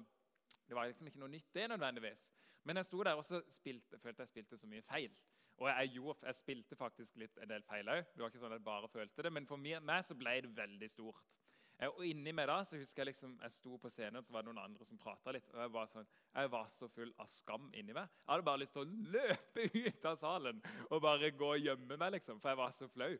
det 0.67 0.75
var 0.75 0.85
liksom 0.85 1.07
ikke 1.07 1.19
noe 1.19 1.31
nytt, 1.31 1.49
det 1.55 1.69
nødvendigvis. 1.71 2.29
Men 2.63 2.77
jeg 2.77 2.85
sto 2.85 3.01
der 3.03 3.17
og 3.17 3.25
spilte, 3.25 3.97
følte 3.97 4.21
jeg 4.21 4.27
spilte 4.35 4.57
så 4.57 4.67
mye 4.67 4.85
feil. 4.85 5.11
Og 5.57 5.69
jeg, 5.69 5.89
gjorde, 5.97 6.25
jeg 6.25 6.35
spilte 6.35 6.75
faktisk 6.75 7.17
litt 7.17 7.37
en 7.41 7.49
del 7.49 7.63
feil 7.65 7.89
òg. 7.89 8.05
Det 8.13 8.21
var 8.21 8.29
ikke 8.29 8.41
sånn 8.43 8.53
at 8.53 8.59
jeg 8.59 8.69
bare 8.69 8.89
følte 8.93 9.25
det, 9.25 9.33
men 9.33 9.47
for 9.49 9.57
meg 9.57 10.03
så 10.05 10.15
ble 10.15 10.37
det 10.45 10.53
veldig 10.57 10.89
stort. 10.91 11.39
Eh, 11.77 11.89
og 11.89 12.05
inni 12.07 12.33
meg 12.33 12.47
da, 12.49 12.57
så 12.65 12.79
husker 12.79 13.03
Jeg 13.03 13.11
liksom, 13.11 13.35
jeg 13.41 13.53
sto 13.53 13.75
på 13.77 13.89
scenen 13.93 14.17
og 14.17 14.25
så 14.25 14.33
var 14.33 14.43
det 14.43 14.49
noen 14.49 14.63
andre 14.63 14.85
som 14.87 14.97
prata 14.97 15.33
litt. 15.35 15.49
og 15.53 15.61
jeg 15.61 15.73
var, 15.75 15.89
sånn, 15.91 16.07
jeg 16.33 16.51
var, 16.53 16.69
så 16.73 16.89
full 16.89 17.13
av 17.21 17.29
skam 17.31 17.69
inni 17.73 17.93
meg. 17.93 18.09
Jeg 18.23 18.31
hadde 18.31 18.47
bare 18.49 18.61
lyst 18.63 18.77
til 18.77 18.85
å 18.85 19.11
løpe 19.17 19.67
ut 19.87 20.07
av 20.11 20.17
salen 20.19 20.61
og 20.89 21.01
bare 21.05 21.31
gå 21.31 21.51
og 21.53 21.67
gjemme 21.69 21.97
meg, 21.97 22.15
liksom, 22.17 22.41
for 22.41 22.53
jeg 22.53 22.61
var 22.63 22.73
så 22.75 22.89
flau. 22.91 23.11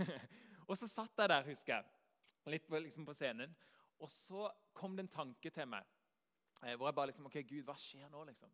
og 0.68 0.76
så 0.76 0.90
satt 0.90 1.24
jeg 1.24 1.32
der, 1.32 1.48
husker 1.48 1.78
jeg, 1.78 1.90
litt 2.52 2.68
på, 2.68 2.78
liksom 2.78 3.06
på 3.08 3.16
scenen, 3.16 3.54
og 3.98 4.10
så 4.12 4.50
kom 4.76 4.96
det 4.96 5.06
en 5.06 5.14
tanke 5.16 5.50
til 5.50 5.68
meg. 5.70 5.86
Eh, 6.62 6.76
hvor 6.76 6.90
jeg 6.90 6.98
bare 6.98 7.10
liksom, 7.12 7.28
ok, 7.30 7.40
Gud, 7.48 7.64
hva 7.64 7.76
skjer 7.80 8.10
nå? 8.12 8.24
liksom? 8.28 8.52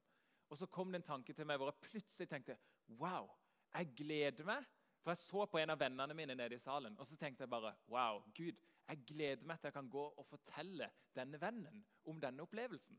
Og 0.53 0.59
så 0.59 0.69
kom 0.69 0.93
det 0.93 1.01
en 1.01 1.11
tanke 1.15 1.35
til 1.35 1.49
meg 1.49 1.59
hvor 1.59 1.71
jeg 1.71 1.89
plutselig 1.89 2.29
tenkte 2.29 2.59
Wow, 3.01 3.31
jeg 3.73 3.89
gleder 3.97 4.45
meg. 4.45 4.67
For 5.03 5.11
jeg 5.11 5.19
så 5.19 5.47
på 5.51 5.59
en 5.59 5.73
av 5.73 5.81
vennene 5.81 6.15
mine 6.15 6.35
nede 6.39 6.55
i 6.55 6.63
salen, 6.63 6.95
og 7.01 7.07
så 7.09 7.17
tenkte 7.19 7.43
jeg 7.43 7.51
bare 7.51 7.73
Wow, 7.91 8.21
Gud, 8.37 8.59
jeg 8.89 9.05
gleder 9.09 9.47
meg 9.49 9.61
til 9.61 9.71
jeg 9.71 9.77
kan 9.77 9.91
gå 9.91 10.05
og 10.11 10.27
fortelle 10.29 10.89
denne 11.17 11.41
vennen 11.41 11.85
om 12.11 12.21
denne 12.21 12.45
opplevelsen. 12.45 12.99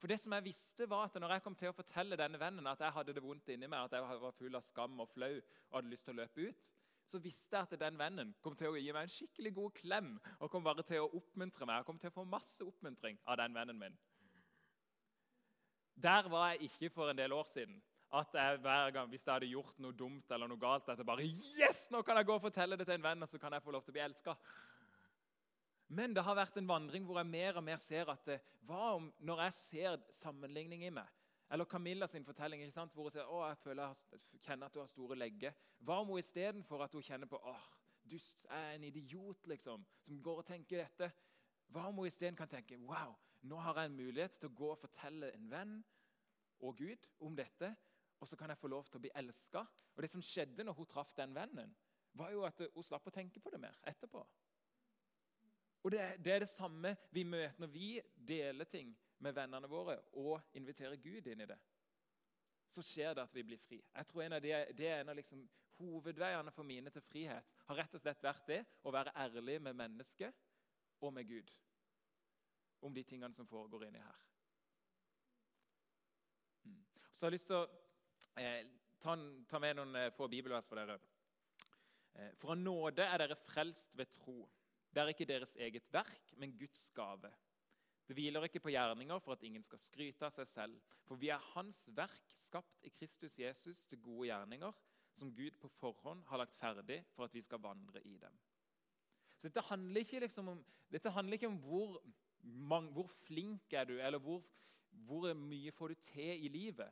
For 0.00 0.10
det 0.10 0.18
som 0.20 0.34
jeg 0.36 0.44
visste 0.44 0.88
var 0.90 1.06
at 1.06 1.14
når 1.20 1.36
jeg 1.36 1.42
kom 1.44 1.54
til 1.56 1.70
å 1.70 1.76
fortelle 1.76 2.18
denne 2.20 2.40
vennen 2.40 2.66
at 2.68 2.82
jeg 2.82 2.92
hadde 2.92 3.14
det 3.16 3.22
vondt 3.24 3.52
inni 3.54 3.68
meg, 3.70 3.86
at 3.86 3.94
jeg 3.96 4.18
var 4.24 4.34
full 4.36 4.58
av 4.58 4.64
skam 4.66 4.98
og 5.00 5.08
flau 5.12 5.30
og 5.36 5.76
hadde 5.78 5.92
lyst 5.92 6.08
til 6.08 6.16
å 6.16 6.18
løpe 6.22 6.48
ut, 6.50 6.70
så 7.08 7.20
visste 7.20 7.56
jeg 7.56 7.68
at 7.68 7.80
den 7.80 7.98
vennen 8.00 8.34
kom 8.44 8.56
til 8.56 8.72
å 8.72 8.80
gi 8.80 8.92
meg 8.92 9.06
en 9.06 9.14
skikkelig 9.14 9.54
god 9.56 9.72
klem 9.76 10.10
og 10.38 10.50
kom 10.52 10.64
bare 10.64 10.84
til 10.86 11.04
å 11.04 11.10
oppmuntre 11.20 11.68
meg. 11.68 11.80
Jeg 11.80 11.88
kom 11.88 12.00
til 12.00 12.12
å 12.12 12.16
få 12.18 12.26
masse 12.28 12.64
oppmuntring 12.64 13.20
av 13.24 13.38
den 13.40 13.56
vennen 13.56 13.80
min. 13.80 13.96
Der 15.94 16.28
var 16.28 16.52
jeg 16.52 16.70
ikke 16.70 16.90
for 16.90 17.10
en 17.10 17.18
del 17.18 17.32
år 17.32 17.48
siden. 17.48 17.80
At 18.14 18.34
jeg 18.34 18.60
hver 18.62 18.90
gang, 18.94 19.08
Hvis 19.08 19.26
jeg 19.26 19.32
hadde 19.32 19.46
gjort 19.46 19.78
noe 19.82 19.92
dumt 19.92 20.30
eller 20.30 20.46
noe 20.46 20.60
galt, 20.60 20.88
at 20.88 20.98
jeg 20.98 21.06
bare 21.06 21.24
Yes! 21.24 21.88
Nå 21.90 22.02
kan 22.02 22.16
jeg 22.16 22.26
gå 22.26 22.34
og 22.34 22.44
fortelle 22.44 22.76
det 22.76 22.86
til 22.86 22.94
en 22.94 23.02
venn, 23.02 23.22
og 23.22 23.28
så 23.28 23.38
kan 23.38 23.52
jeg 23.52 23.62
få 23.62 23.72
lov 23.74 23.82
til 23.82 23.90
å 23.90 23.96
bli 23.96 24.04
elska. 24.04 24.36
Men 25.88 26.14
det 26.16 26.24
har 26.24 26.36
vært 26.38 26.56
en 26.58 26.68
vandring 26.68 27.04
hvor 27.04 27.20
jeg 27.20 27.28
mer 27.28 27.58
og 27.60 27.64
mer 27.66 27.80
ser 27.82 28.08
at 28.12 28.28
eh, 28.32 28.42
hva 28.64 28.94
om 28.96 29.10
når 29.20 29.44
jeg 29.46 29.56
ser 29.58 30.00
sammenligning 30.16 30.86
i 30.86 30.92
meg? 30.94 31.08
Eller 31.52 31.68
Camilla 31.68 32.06
sin 32.08 32.24
fortelling 32.24 32.62
ikke 32.64 32.74
sant? 32.74 32.94
hvor 32.94 33.06
hun 33.06 33.14
sier 33.14 33.28
å, 33.28 33.42
jeg 33.50 33.60
føler 33.60 33.92
jeg 33.92 34.40
kjenner 34.46 34.66
at 34.66 34.76
hun 34.78 34.82
har 34.82 34.90
store 34.90 35.18
legger. 35.18 35.58
Hva 35.84 36.00
om 36.00 36.14
hun 36.14 36.22
istedenfor 36.22 36.82
at 36.86 36.96
hun 36.96 37.04
kjenner 37.04 37.30
på 37.30 37.38
åh, 37.38 37.66
dust, 38.10 38.46
jeg 38.48 38.70
er 38.70 38.78
en 38.78 38.88
idiot 38.88 39.46
liksom, 39.52 39.84
som 40.02 40.22
går 40.22 40.40
og 40.40 40.48
tenker 40.48 40.82
dette, 40.82 41.10
hva 41.72 41.88
om 41.88 42.00
hun 42.00 42.08
isteden 42.08 42.36
kan 42.36 42.50
tenke 42.50 42.78
wow, 42.80 43.14
nå 43.44 43.60
har 43.60 43.80
jeg 43.80 43.90
en 43.90 43.98
mulighet 43.98 44.38
til 44.38 44.50
å 44.50 44.56
gå 44.56 44.70
og 44.72 44.80
fortelle 44.80 45.30
en 45.36 45.50
venn 45.50 45.74
og 46.64 46.78
Gud 46.78 47.08
om 47.24 47.36
dette, 47.36 47.74
og 48.20 48.28
så 48.28 48.38
kan 48.40 48.52
jeg 48.52 48.60
få 48.60 48.70
lov 48.72 48.88
til 48.88 49.00
å 49.00 49.04
bli 49.04 49.12
elska. 49.20 49.64
Og 49.94 50.02
det 50.02 50.10
som 50.10 50.22
skjedde 50.24 50.64
når 50.64 50.78
hun 50.78 50.88
traff 50.88 51.12
den 51.16 51.34
vennen, 51.36 51.74
var 52.14 52.30
jo 52.32 52.44
at 52.46 52.60
hun 52.62 52.86
slapp 52.86 53.08
å 53.10 53.14
tenke 53.14 53.42
på 53.42 53.52
det 53.52 53.60
mer 53.60 53.76
etterpå. 53.90 54.22
Og 55.84 55.92
det, 55.92 56.00
det, 56.24 56.32
er 56.32 56.38
det 56.44 56.48
samme 56.48 56.94
vi 57.12 57.26
møter 57.28 57.60
når 57.60 57.72
vi 57.72 57.88
deler 58.16 58.64
ting 58.64 58.94
med 59.24 59.36
vennene 59.36 59.68
våre 59.68 59.98
og 60.20 60.56
inviterer 60.56 60.96
Gud 60.96 61.26
inn 61.28 61.44
i 61.44 61.48
det. 61.48 61.58
Så 62.72 62.82
skjer 62.82 63.12
det 63.14 63.26
at 63.26 63.34
vi 63.36 63.44
blir 63.44 63.60
fri. 63.60 63.82
Jeg 63.84 64.08
tror 64.08 64.24
en 64.24 64.36
av 64.38 64.42
de, 64.42 64.54
Det 64.72 64.88
er 64.88 65.02
en 65.02 65.12
av 65.12 65.18
liksom 65.18 65.44
hovedveiene 65.78 66.52
for 66.54 66.66
mine 66.66 66.90
til 66.90 67.04
frihet. 67.04 67.54
Har 67.68 67.76
rett 67.82 67.94
og 67.94 68.00
slett 68.00 68.24
vært 68.24 68.48
det 68.48 68.62
å 68.82 68.92
være 68.94 69.12
ærlig 69.26 69.60
med 69.62 69.76
mennesket 69.76 70.34
og 71.00 71.12
med 71.12 71.28
Gud 71.28 71.52
om 72.84 72.94
de 72.94 73.04
tingene 73.04 73.34
som 73.34 73.48
foregår 73.48 73.86
inni 73.86 74.00
her. 74.00 74.24
Mm. 76.64 76.84
Så 77.12 77.24
jeg 77.24 77.28
har 77.28 77.36
lyst 77.36 77.48
til 77.48 77.60
å 77.60 77.68
eh, 78.40 78.66
ta, 79.00 79.16
ta, 79.48 79.60
med 79.60 79.78
noen 79.78 79.96
eh, 80.00 80.10
få 80.16 80.28
bibelvers 80.28 80.68
for 80.68 80.80
dere. 80.80 80.98
Eh, 82.14 82.34
for 82.40 82.52
av 82.52 82.60
nåde 82.60 83.06
er 83.06 83.24
dere 83.24 83.40
frelst 83.40 83.96
ved 83.98 84.12
tro. 84.12 84.42
Det 84.94 85.02
er 85.02 85.10
ikke 85.10 85.26
deres 85.26 85.56
eget 85.56 85.88
verk, 85.92 86.34
men 86.38 86.52
Guds 86.58 86.90
gave. 86.94 87.30
Det 88.06 88.14
hviler 88.14 88.44
ikke 88.46 88.60
på 88.60 88.70
gjerninger 88.70 89.18
for 89.18 89.32
at 89.32 89.42
ingen 89.42 89.62
skal 89.64 89.80
skryte 89.82 90.26
av 90.26 90.30
seg 90.30 90.46
selv. 90.46 90.80
For 91.08 91.18
vi 91.18 91.32
er 91.34 91.46
Hans 91.54 91.88
verk, 91.96 92.30
skapt 92.36 92.84
i 92.86 92.92
Kristus 92.94 93.38
Jesus 93.40 93.86
til 93.90 94.02
gode 94.04 94.28
gjerninger, 94.28 94.72
som 95.18 95.32
Gud 95.34 95.56
på 95.60 95.70
forhånd 95.80 96.22
har 96.28 96.38
lagt 96.38 96.58
ferdig 96.60 97.00
for 97.14 97.26
at 97.26 97.34
vi 97.34 97.42
skal 97.42 97.62
vandre 97.64 98.02
i 98.06 98.16
dem. 98.20 98.36
Så 99.36 99.48
Dette 99.48 99.66
handler 99.66 100.04
ikke, 100.04 100.20
liksom 100.20 100.48
om, 100.48 100.64
handler 101.04 101.32
ikke 101.32 101.50
om 101.50 101.58
hvor, 101.64 101.98
man, 102.42 102.86
hvor, 102.92 103.10
flink 103.26 103.72
er 103.72 103.84
du 103.84 103.96
eller 103.98 104.18
hvor, 104.18 104.44
hvor 104.90 105.32
mye 105.34 105.72
får 105.72 105.88
du 105.88 105.94
til 105.94 106.44
i 106.44 106.48
livet. 106.48 106.90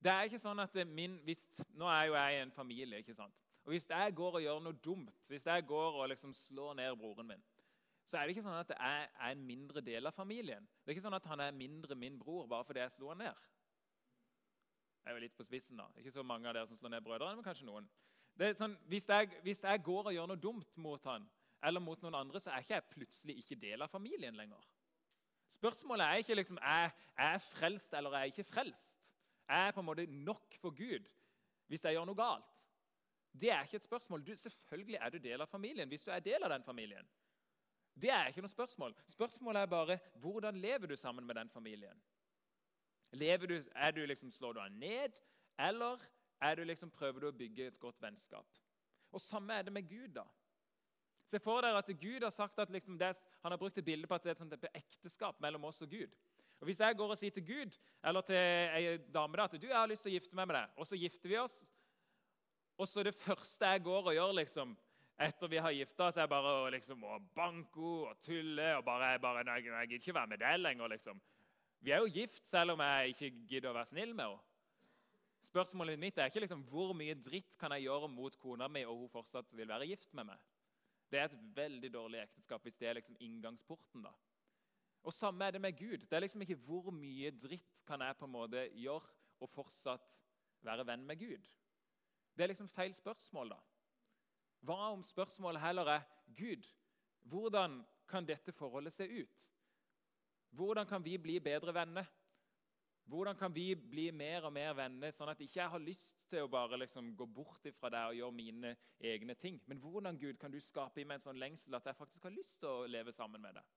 Det 0.00 0.12
er 0.12 0.28
ikke 0.28 0.40
sånn 0.40 0.62
at 0.62 0.76
min, 0.86 1.18
hvis, 1.26 1.48
Nå 1.74 1.88
er 1.90 2.04
jo 2.08 2.14
jeg 2.14 2.36
i 2.36 2.42
en 2.44 2.52
familie. 2.52 3.02
ikke 3.02 3.14
sant? 3.14 3.49
Og 3.64 3.74
Hvis 3.74 3.88
jeg 3.90 4.14
går 4.14 4.38
og 4.38 4.42
gjør 4.42 4.60
noe 4.64 4.78
dumt, 4.84 5.28
hvis 5.28 5.46
jeg 5.46 5.66
går 5.66 5.98
og 6.00 6.08
liksom 6.08 6.32
slår 6.32 6.74
ned 6.74 6.96
broren 6.96 7.26
min, 7.26 7.42
så 8.04 8.18
er 8.18 8.26
det 8.26 8.34
ikke 8.34 8.42
sånn 8.42 8.58
at 8.58 8.72
jeg 8.72 9.08
er 9.08 9.30
en 9.30 9.42
mindre 9.46 9.80
del 9.84 10.08
av 10.08 10.16
familien. 10.16 10.64
Det 10.80 10.90
er 10.90 10.96
ikke 10.96 11.04
sånn 11.04 11.18
at 11.18 11.28
han 11.30 11.40
er 11.44 11.54
mindre 11.54 11.94
min 11.94 12.16
bror 12.18 12.48
bare 12.50 12.66
fordi 12.66 12.80
jeg 12.82 12.94
slo 12.96 13.12
han 13.12 13.20
ned. 13.22 13.44
Jeg 15.04 15.12
er 15.12 15.16
jo 15.16 15.22
litt 15.22 15.36
på 15.36 15.46
spissen 15.46 15.78
da. 15.78 15.86
Ikke 16.00 16.12
så 16.12 16.24
mange 16.26 16.48
av 16.48 16.56
dere 16.56 16.66
som 16.66 16.78
slår 16.78 16.94
ned 16.96 17.04
brødrene, 17.04 17.38
men 17.38 17.46
kanskje 17.46 17.68
noen. 17.68 17.86
Er 18.40 18.56
sånn, 18.56 18.74
hvis 18.88 19.06
jeg, 19.08 19.28
hvis 19.44 19.62
jeg 19.62 19.82
går 19.84 20.10
og 20.10 20.16
gjør 20.16 20.28
noe 20.32 20.40
dumt 20.40 20.76
mot 20.80 21.06
han, 21.06 21.28
eller 21.62 21.82
mot 21.84 22.02
noen 22.02 22.16
andre, 22.16 22.40
så 22.40 22.52
er 22.52 22.64
ikke 22.64 22.76
jeg 22.78 22.88
plutselig 22.94 23.36
ikke 23.42 23.58
del 23.60 23.84
av 23.84 23.92
familien 23.92 24.36
lenger. 24.36 24.64
Spørsmålet 25.50 26.06
er 26.06 26.22
ikke 26.22 26.38
liksom, 26.38 26.58
er 26.62 26.90
jeg 27.18 27.42
frelst 27.50 27.94
eller 27.98 28.14
er 28.14 28.26
jeg 28.26 28.34
ikke 28.34 28.48
frelst. 28.52 29.10
Jeg 29.48 29.68
er 29.68 29.74
på 29.74 29.82
en 29.82 29.88
måte 29.88 30.06
nok 30.06 30.56
for 30.62 30.74
Gud 30.76 31.08
hvis 31.70 31.84
jeg 31.84 31.96
gjør 31.96 32.06
noe 32.06 32.18
galt. 32.18 32.59
Det 33.32 33.50
er 33.50 33.62
ikke 33.62 33.76
et 33.76 33.86
spørsmål. 33.86 34.24
Du, 34.26 34.34
selvfølgelig 34.36 34.98
er 35.00 35.10
du 35.10 35.18
del 35.18 35.40
av 35.40 35.50
familien 35.50 35.88
hvis 35.88 36.04
du 36.04 36.10
er 36.10 36.22
del 36.24 36.42
av 36.42 36.50
den 36.50 36.64
familien. 36.66 37.06
Det 38.00 38.10
er 38.10 38.30
ikke 38.30 38.42
noe 38.42 38.52
spørsmål. 38.52 38.94
Spørsmålet 39.10 39.62
er 39.62 39.70
bare 39.70 39.98
hvordan 40.22 40.56
lever 40.56 40.86
du 40.86 40.96
sammen 40.96 41.26
med 41.26 41.36
den 41.36 41.50
familien. 41.50 42.02
Du, 43.12 43.24
er 43.74 43.90
du 43.90 44.04
liksom, 44.06 44.30
Slår 44.30 44.52
du 44.52 44.60
den 44.60 44.78
ned, 44.78 45.16
eller 45.58 45.98
er 46.40 46.54
du 46.54 46.64
liksom, 46.64 46.90
prøver 46.90 47.20
du 47.20 47.28
å 47.28 47.36
bygge 47.36 47.66
et 47.66 47.80
godt 47.80 48.02
vennskap? 48.02 48.46
Og 49.12 49.20
Samme 49.20 49.54
er 49.54 49.62
det 49.62 49.72
med 49.72 49.88
Gud. 49.88 50.08
da. 50.14 50.24
Se 51.26 51.38
for 51.38 51.62
dere 51.62 51.78
at 51.78 51.90
Gud 52.00 52.22
har 52.22 52.30
sagt 52.30 52.58
at 52.58 52.70
liksom 52.70 52.98
det, 52.98 53.16
han 53.42 53.52
har 53.52 53.58
brukt 53.58 53.78
et 53.78 53.84
bilde 53.84 54.06
på 54.06 54.14
at 54.14 54.22
det 54.22 54.30
er 54.30 54.38
et 54.38 54.42
sånt 54.42 54.64
ekteskap 54.74 55.40
mellom 55.40 55.64
oss 55.64 55.82
og 55.82 55.90
Gud. 55.90 56.14
Og 56.60 56.64
Hvis 56.64 56.80
jeg 56.80 56.96
går 56.96 57.10
og 57.10 57.18
sier 57.18 57.30
til 57.30 57.46
Gud 57.46 57.76
eller 58.04 58.20
til 58.20 58.36
ei 58.36 58.96
dame 59.14 59.36
da, 59.36 59.44
at 59.44 59.54
du, 59.60 59.66
jeg 59.66 59.76
har 59.76 59.88
lyst 59.88 60.02
til 60.04 60.12
å 60.12 60.16
gifte 60.18 60.36
meg 60.36 60.48
med 60.50 60.58
deg, 60.58 60.74
og 60.76 60.86
så 60.86 60.98
gifter 60.98 61.28
vi 61.28 61.38
oss, 61.40 61.62
og 62.80 62.88
så 62.88 63.02
det 63.04 63.12
første 63.14 63.68
jeg 63.74 63.82
går 63.84 64.06
og 64.08 64.14
gjør 64.16 64.36
liksom, 64.40 64.70
etter 65.20 65.50
vi 65.52 65.60
har 65.60 65.74
gifta 65.76 66.06
oss, 66.06 66.16
er 66.16 66.28
bare 66.30 66.52
å, 66.62 66.68
liksom, 66.72 67.02
å 67.04 67.18
banko 67.36 67.90
og 68.08 68.22
tulle 68.24 68.70
og 68.78 68.84
bare, 68.86 69.18
bare 69.20 69.44
nei, 69.44 69.58
Jeg 69.60 69.90
gidder 69.90 69.98
ikke 70.00 70.16
være 70.16 70.32
med 70.32 70.40
deg 70.40 70.60
lenger. 70.60 70.88
liksom. 70.94 71.20
Vi 71.80 71.92
er 71.92 72.00
jo 72.00 72.14
gift 72.14 72.46
selv 72.48 72.72
om 72.74 72.80
jeg 72.84 73.12
ikke 73.14 73.30
gidder 73.50 73.70
å 73.70 73.76
være 73.76 73.90
snill 73.92 74.14
med 74.14 74.30
henne. 74.30 74.46
Spørsmålet 75.40 76.00
mitt 76.00 76.18
er 76.20 76.28
ikke 76.28 76.42
liksom, 76.44 76.64
hvor 76.68 76.92
mye 76.96 77.14
dritt 77.16 77.54
kan 77.60 77.72
jeg 77.72 77.86
gjøre 77.86 78.08
mot 78.12 78.34
kona 78.40 78.68
mi, 78.68 78.82
og 78.84 79.04
hun 79.04 79.12
fortsatt 79.12 79.54
vil 79.56 79.68
være 79.68 79.88
gift 79.88 80.12
med 80.16 80.28
meg. 80.28 80.42
Det 81.10 81.18
er 81.20 81.30
et 81.30 81.38
veldig 81.56 81.92
dårlig 81.92 82.20
ekteskap 82.22 82.64
hvis 82.64 82.76
det 82.80 82.88
er 82.88 82.98
liksom 82.98 83.16
inngangsporten. 83.20 84.04
da. 84.04 84.12
Og 85.04 85.16
Samme 85.16 85.46
er 85.46 85.56
det 85.56 85.62
med 85.64 85.76
Gud. 85.76 86.04
Det 86.04 86.16
er 86.16 86.24
liksom 86.24 86.44
ikke 86.44 86.60
hvor 86.64 86.92
mye 86.92 87.32
dritt 87.32 87.80
kan 87.88 88.04
jeg 88.04 88.16
på 88.16 88.28
en 88.28 88.36
måte 88.36 88.68
gjøre 88.76 89.16
og 89.40 89.48
fortsatt 89.52 90.20
være 90.64 90.84
venn 90.86 91.06
med 91.08 91.18
Gud. 91.18 91.48
Det 92.40 92.46
er 92.46 92.54
liksom 92.54 92.68
feil 92.72 92.94
spørsmål. 92.96 93.50
da. 93.52 93.56
Hva 94.64 94.76
om 94.94 95.02
spørsmålet 95.04 95.60
heller 95.60 95.88
er 95.92 96.06
Gud, 96.36 96.64
hvordan 97.28 97.82
kan 98.08 98.24
dette 98.24 98.52
forholdet 98.52 98.92
se 98.92 99.04
ut? 99.04 99.42
Hvordan 100.50 100.86
kan 100.86 101.04
vi 101.04 101.18
bli 101.18 101.38
bedre 101.40 101.74
venner? 101.74 102.08
Hvordan 103.04 103.36
kan 103.36 103.54
vi 103.54 103.74
bli 103.74 104.10
mer 104.10 104.46
og 104.48 104.52
mer 104.52 104.72
venner, 104.72 105.12
sånn 105.12 105.28
at 105.28 105.40
ikke 105.40 105.60
jeg 105.60 105.68
har 105.68 105.84
lyst 105.84 106.24
til 106.30 106.46
å 106.46 106.48
bare 106.48 106.78
liksom 106.80 107.12
gå 107.18 107.26
bort 107.28 107.68
fra 107.76 107.92
deg 107.92 108.08
og 108.08 108.16
gjøre 108.22 108.36
mine 108.38 108.72
egne 109.12 109.34
ting? 109.34 109.60
Men 109.66 109.76
hvordan 109.84 110.16
Gud, 110.16 110.38
kan 110.40 110.50
du 110.50 110.60
skape 110.64 111.00
i 111.00 111.04
meg 111.04 111.20
en 111.20 111.26
sånn 111.26 111.44
lengsel 111.44 111.76
at 111.76 111.92
jeg 111.92 111.98
faktisk 111.98 112.24
har 112.24 112.32
lyst 112.32 112.62
til 112.64 112.72
å 112.72 112.88
leve 112.88 113.12
sammen 113.12 113.42
med 113.44 113.60
deg? 113.60 113.68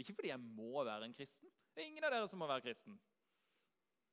Ikke 0.00 0.16
fordi 0.16 0.32
jeg 0.32 0.40
må 0.40 0.86
være 0.88 1.04
en 1.04 1.12
kristen. 1.20 1.52
Det 1.74 1.84
er 1.84 1.92
ingen 1.92 2.08
av 2.08 2.16
dere 2.16 2.32
som 2.32 2.40
må 2.40 2.48
være 2.48 2.64
kristen. 2.64 2.96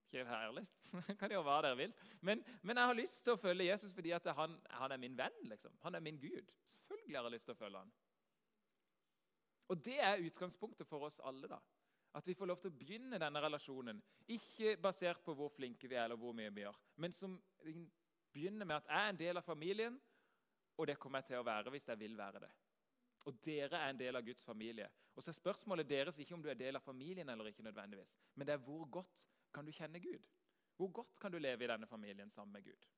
Ikke 0.08 0.24
herlig? 0.30 0.64
kan 1.20 1.32
gjøre 1.32 1.44
hva 1.44 1.62
dere 1.66 1.78
vil. 1.78 1.94
Men, 2.22 2.44
men, 2.62 2.80
jeg 2.80 2.90
har 2.90 2.98
lyst 2.98 3.24
til 3.26 3.36
å 3.36 3.40
følge 3.42 3.68
Jesus 3.68 3.94
fordi 3.96 4.14
han, 4.16 4.54
han, 4.80 4.92
er 4.92 5.02
min 5.02 5.18
venn. 5.20 5.40
liksom. 5.52 5.74
Han 5.84 5.96
er 5.96 6.04
min 6.04 6.20
Gud. 6.22 6.54
Selvfølgelig 6.64 7.18
har 7.18 7.28
jeg 7.28 7.36
lyst 7.36 7.50
til 7.50 7.58
å 7.58 7.60
følge 7.60 7.82
han. 7.82 7.96
Og 9.68 9.84
Det 9.84 9.98
er 10.00 10.24
utgangspunktet 10.24 10.88
for 10.88 11.10
oss 11.10 11.20
alle. 11.20 11.48
da. 11.52 11.60
At 12.16 12.28
vi 12.28 12.34
får 12.34 12.48
lov 12.48 12.62
til 12.64 12.72
å 12.72 12.78
begynne 12.78 13.20
denne 13.20 13.42
relasjonen, 13.44 14.00
ikke 14.32 14.78
basert 14.82 15.20
på 15.26 15.36
hvor 15.36 15.52
flinke 15.54 15.90
vi 15.92 15.98
er, 15.98 16.06
eller 16.08 16.18
hvor 16.18 16.34
mye 16.34 16.54
vi 16.56 16.64
gjør, 16.64 16.78
men 17.04 17.14
som 17.14 17.36
begynner 18.34 18.66
med 18.66 18.78
at 18.80 18.88
jeg 18.88 19.04
er 19.04 19.12
en 19.12 19.20
del 19.20 19.38
av 19.38 19.46
familien, 19.46 20.00
og 20.78 20.88
det 20.88 20.96
kommer 20.98 21.22
jeg 21.22 21.34
til 21.34 21.42
å 21.42 21.46
være 21.46 21.74
hvis 21.74 21.86
jeg 21.92 22.00
vil 22.00 22.16
være 22.18 22.42
det. 22.42 22.50
Og 23.28 23.38
dere 23.46 23.84
er 23.84 23.92
en 23.92 24.00
del 24.00 24.16
av 24.16 24.26
Guds 24.26 24.46
familie. 24.46 24.88
Og 25.14 25.22
så 25.22 25.30
er 25.30 25.38
spørsmålet 25.38 25.90
deres 25.90 26.18
ikke 26.18 26.34
om 26.38 26.42
du 26.42 26.50
er 26.50 26.58
del 26.58 26.80
av 26.80 26.86
familien 26.86 27.30
eller 27.30 27.52
ikke, 27.52 27.66
nødvendigvis, 27.68 28.16
men 28.36 28.48
det 28.48 28.56
er 28.56 28.66
hvor 28.66 28.88
godt 28.90 29.28
kan 29.54 29.66
du 29.66 29.72
kjenne 29.72 30.00
Gud? 30.00 30.28
Hvor 30.78 30.92
godt 30.92 31.20
kan 31.20 31.32
du 31.32 31.38
leve 31.38 31.64
i 31.64 31.68
denne 31.68 31.88
familien 31.88 32.30
sammen 32.32 32.54
med 32.54 32.64
Gud? 32.64 32.97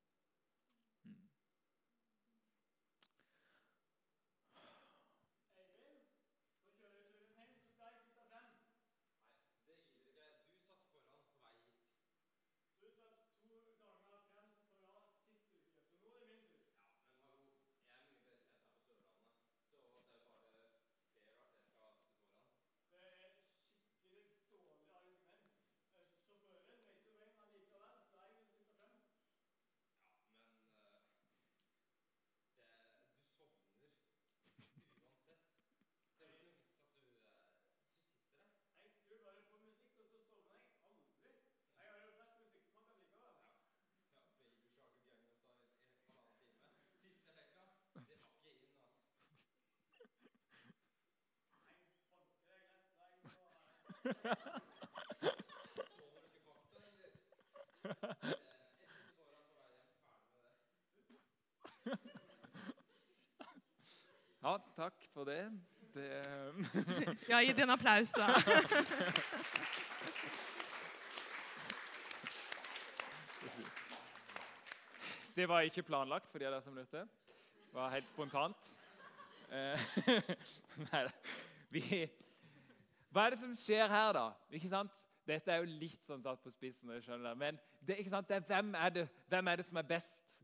Ja, 64.39 64.57
takk 64.75 64.93
for 65.13 65.23
det. 65.27 65.51
det 65.93 66.05
ja, 67.29 67.41
gi 67.43 67.53
det 67.53 67.63
en 67.63 67.69
applaus, 67.69 68.11
da. 68.15 68.27
Det 75.35 75.47
var 75.47 75.61
ikke 75.61 75.83
planlagt 75.83 76.31
for 76.31 76.39
de 76.39 76.47
av 76.47 76.51
dere 76.51 76.63
som 76.63 76.75
lurte. 76.75 77.03
Det 77.69 77.75
var 77.75 77.89
helt 77.93 78.07
spontant. 78.07 78.71
Eh, 79.51 79.79
nei, 80.89 81.03
vi 81.69 82.09
hva 83.09 83.25
er 83.25 83.33
det 83.33 83.39
som 83.41 83.55
skjer 83.57 83.89
her, 83.89 84.13
da? 84.13 84.25
Ikke 84.53 84.69
sant? 84.69 85.05
Dette 85.29 85.51
er 85.51 85.61
jo 85.61 85.77
litt 85.81 86.05
sånn 86.05 86.21
satt 86.21 86.41
på 86.41 86.51
spissen. 86.53 86.89
jeg 86.93 87.03
skjønner 87.05 87.35
Men 87.37 87.59
det, 87.79 87.99
ikke 87.99 88.09
sant? 88.09 88.27
Det 88.29 88.37
er, 88.37 88.45
hvem, 88.49 88.73
er 88.75 88.89
det, 88.89 89.05
hvem 89.29 89.47
er 89.47 89.61
det 89.61 89.65
som 89.65 89.77
er 89.77 89.87
best? 89.89 90.41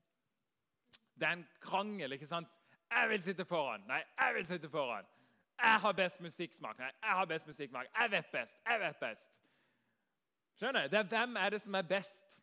Det 1.16 1.28
er 1.28 1.38
en 1.40 1.46
krangel. 1.62 2.12
ikke 2.12 2.30
sant? 2.30 2.60
Jeg 2.92 3.10
vil 3.10 3.22
sitte 3.22 3.46
foran. 3.46 3.86
Nei, 3.88 4.02
jeg 4.20 4.36
vil 4.36 4.46
sitte 4.46 4.70
foran. 4.70 5.06
Jeg 5.62 5.82
har 5.82 5.94
best 5.94 6.22
musikksmak. 6.22 6.78
Nei, 6.80 6.92
jeg 7.02 7.18
har 7.20 7.26
best 7.26 7.48
musikksmak. 7.48 7.88
Jeg 8.02 8.12
vet 8.12 8.32
best. 8.32 8.58
Jeg 8.66 8.80
vet 8.80 8.98
best. 9.00 9.40
Skjønner? 10.60 10.88
Det 10.88 11.00
er 11.00 11.10
hvem 11.12 11.38
er 11.38 11.50
det 11.50 11.62
som 11.62 11.76
er 11.76 11.82
best? 11.82 12.40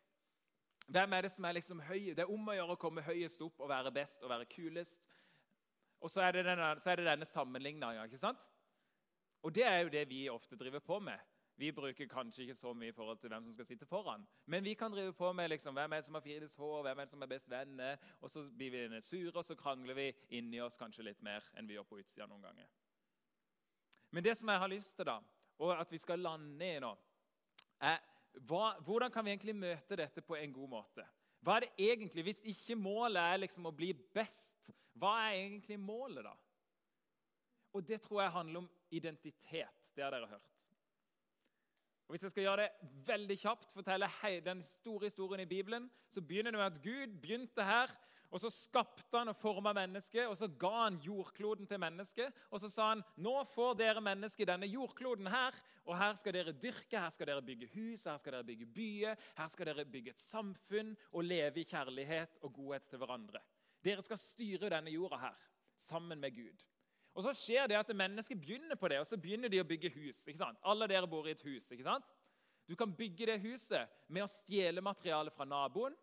Hvem 0.87 1.13
er 1.13 1.21
det 1.21 1.31
som 1.31 1.45
er 1.45 1.51
liksom 1.51 1.79
høye? 1.81 2.15
Det 2.15 2.25
er 2.25 2.31
om 2.31 2.47
å 2.47 2.55
gjøre 2.57 2.75
å 2.75 2.79
komme 2.81 3.01
høyest 3.01 3.41
opp 3.41 3.59
og 3.63 3.69
være 3.69 3.91
best 3.91 4.23
og 4.23 4.29
være 4.29 4.49
kulest. 4.51 5.01
Og 6.03 6.11
så 6.11 6.21
er 6.21 6.31
det 6.35 6.45
denne, 6.45 6.73
så 6.79 6.91
er 6.91 6.99
det 6.99 7.05
denne 7.07 7.25
sammenligninga. 7.25 8.07
Og 9.43 9.55
det 9.55 9.65
er 9.67 9.79
jo 9.83 9.91
det 9.91 10.03
vi 10.09 10.25
ofte 10.31 10.55
driver 10.59 10.79
på 10.79 10.99
med. 11.03 11.19
Vi 11.55 11.71
bruker 11.71 12.07
kanskje 12.09 12.41
ikke 12.41 12.55
så 12.55 12.71
mye 12.73 12.89
i 12.89 12.95
forhold 12.95 13.19
til 13.21 13.29
hvem 13.29 13.43
som 13.43 13.53
skal 13.53 13.65
sitte 13.65 13.85
foran. 13.85 14.23
Men 14.45 14.63
vi 14.63 14.73
kan 14.73 14.91
drive 14.91 15.13
på 15.13 15.33
med 15.33 15.49
liksom, 15.49 15.75
hvem 15.75 15.91
er 15.91 16.01
det 16.01 16.05
som 16.05 16.17
har 16.17 16.21
finest 16.25 16.57
hår, 16.57 16.81
hvem 16.81 16.99
er 16.99 17.05
det 17.05 17.11
som 17.11 17.21
er 17.21 17.29
best 17.29 17.49
venner. 17.49 17.97
Og 18.21 18.31
så 18.31 18.43
blir 18.57 18.71
vi 18.71 19.01
sure, 19.01 19.35
og 19.35 19.45
så 19.45 19.55
krangler 19.55 19.93
vi 19.93 20.07
inni 20.29 20.61
oss 20.61 20.77
kanskje 20.79 21.05
litt 21.05 21.21
mer 21.21 21.45
enn 21.53 21.67
vi 21.69 21.77
gjør 21.77 21.89
på 21.89 21.99
utsida 22.01 22.27
noen 22.27 22.41
ganger. 22.41 22.71
Men 24.09 24.23
det 24.23 24.37
som 24.37 24.49
jeg 24.49 24.59
har 24.59 24.71
lyst 24.71 24.95
til, 24.95 25.05
da, 25.05 25.19
og 25.59 25.75
at 25.77 25.91
vi 25.91 25.97
skal 26.01 26.19
lande 26.19 26.65
i 26.65 26.79
nå, 26.81 26.93
er 27.81 27.99
hva, 28.47 28.79
hvordan 28.81 29.11
kan 29.13 29.25
vi 29.25 29.33
egentlig 29.35 29.55
møte 29.55 29.97
dette 29.97 30.21
på 30.25 30.35
en 30.37 30.53
god 30.53 30.69
måte? 30.69 31.05
Hva 31.43 31.57
er 31.57 31.67
det 31.67 31.89
egentlig, 31.89 32.23
Hvis 32.23 32.41
ikke 32.41 32.75
målet 32.75 33.21
er 33.21 33.41
liksom 33.43 33.65
å 33.67 33.75
bli 33.75 33.91
best, 33.93 34.71
hva 34.97 35.27
er 35.27 35.41
egentlig 35.43 35.77
målet 35.79 36.23
da? 36.25 36.33
Og 37.73 37.85
det 37.87 38.01
tror 38.01 38.21
jeg 38.21 38.31
handler 38.31 38.63
om 38.63 38.69
identitet. 38.93 39.93
Det 39.95 40.03
har 40.05 40.13
dere 40.13 40.29
hørt. 40.31 40.53
Og 42.07 42.13
Hvis 42.13 42.23
jeg 42.23 42.33
skal 42.33 42.43
gjøre 42.43 42.63
det 42.63 42.89
veldig 43.07 43.37
kjapt, 43.39 43.71
fortelle 43.73 44.09
den 44.45 44.63
store 44.63 45.07
historien 45.07 45.45
i 45.45 45.49
Bibelen, 45.49 45.87
så 46.11 46.21
begynner 46.21 46.51
det 46.51 46.59
med 46.59 46.65
at 46.65 46.81
Gud 46.83 47.15
begynte 47.21 47.63
her, 47.63 47.93
og 48.33 48.41
så 48.41 48.49
skapte 48.49 49.17
han 49.17 49.29
og 49.29 49.37
forma 49.37 49.73
mennesket, 49.77 50.25
og 50.25 50.33
så 50.37 50.47
ga 50.47 50.71
han 50.87 50.97
jordkloden 51.05 51.67
til 51.69 51.79
mennesket. 51.79 52.33
Og 52.49 52.61
så 52.61 52.69
sa 52.69 52.87
han 52.89 53.03
nå 53.21 53.33
får 53.53 53.75
dere 53.77 54.01
mennesker 54.01 54.49
denne 54.49 54.65
jordkloden 54.65 55.29
her, 55.29 55.53
og 55.85 55.97
her 55.99 56.17
skal 56.17 56.33
dere 56.33 56.55
dyrke, 56.57 56.97
her 56.97 57.13
skal 57.13 57.29
dere 57.29 57.45
bygge 57.45 57.69
hus, 57.75 58.07
her 58.09 58.17
skal 58.17 58.39
dere 58.39 58.47
bygge 58.47 58.69
byer, 58.73 59.21
her 59.37 59.53
skal 59.53 59.69
dere 59.69 59.85
bygge 59.85 60.15
et 60.15 60.21
samfunn 60.21 60.95
og 61.11 61.29
leve 61.29 61.61
i 61.61 61.67
kjærlighet 61.69 62.41
og 62.41 62.53
godhet 62.57 62.89
til 62.89 63.03
hverandre. 63.03 63.41
Dere 63.85 64.01
skal 64.01 64.17
styre 64.17 64.71
denne 64.73 64.93
jorda 64.95 65.21
her 65.27 65.49
sammen 65.77 66.19
med 66.19 66.33
Gud. 66.33 66.65
Og 67.13 67.25
så 67.25 67.33
skjer 67.37 67.67
det 67.69 67.77
at 67.77 67.91
mennesket 67.95 68.39
begynner 68.41 68.77
på 68.79 68.89
det, 68.89 68.99
og 68.99 69.07
så 69.07 69.19
begynner 69.21 69.51
de 69.51 69.61
å 69.61 69.67
bygge 69.67 69.91
hus. 69.93 70.23
ikke 70.27 70.39
sant? 70.39 70.57
Alle 70.65 70.87
dere 70.89 71.09
bor 71.09 71.27
i 71.27 71.35
et 71.35 71.43
hus. 71.45 71.71
ikke 71.71 71.85
sant? 71.85 72.09
Du 72.67 72.75
kan 72.75 72.95
bygge 72.95 73.27
det 73.27 73.41
huset 73.43 73.89
med 74.07 74.23
å 74.23 74.31
stjele 74.31 74.81
materiale 74.81 75.31
fra 75.31 75.45
naboen. 75.45 75.95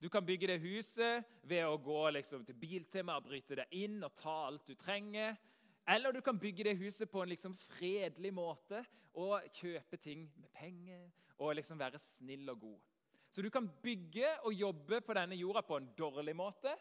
Du 0.00 0.08
kan 0.08 0.24
bygge 0.24 0.46
det 0.46 0.60
huset 0.62 1.26
ved 1.44 1.66
å 1.66 1.76
gå 1.76 2.10
liksom, 2.16 2.44
til 2.44 2.56
Biltema 2.56 3.18
og 3.18 3.26
bryte 3.26 3.58
deg 3.58 3.74
inn 3.82 3.98
og 4.06 4.14
ta 4.16 4.46
alt 4.46 4.70
du 4.70 4.74
trenger. 4.74 5.36
Eller 5.84 6.12
du 6.12 6.22
kan 6.24 6.38
bygge 6.38 6.70
det 6.70 6.78
huset 6.80 7.10
på 7.10 7.20
en 7.20 7.32
liksom 7.34 7.56
fredelig 7.60 8.32
måte 8.32 8.80
og 9.20 9.42
kjøpe 9.58 9.98
ting 10.00 10.30
med 10.38 10.48
penger 10.56 11.10
og 11.40 11.56
liksom 11.58 11.80
være 11.80 11.98
snill 12.00 12.48
og 12.52 12.62
god. 12.62 12.78
Så 13.30 13.42
du 13.42 13.50
kan 13.52 13.68
bygge 13.82 14.30
og 14.48 14.54
jobbe 14.54 15.00
på 15.04 15.14
denne 15.14 15.36
jorda 15.38 15.62
på 15.66 15.76
en 15.76 15.90
dårlig 15.98 16.34
måte 16.36 16.72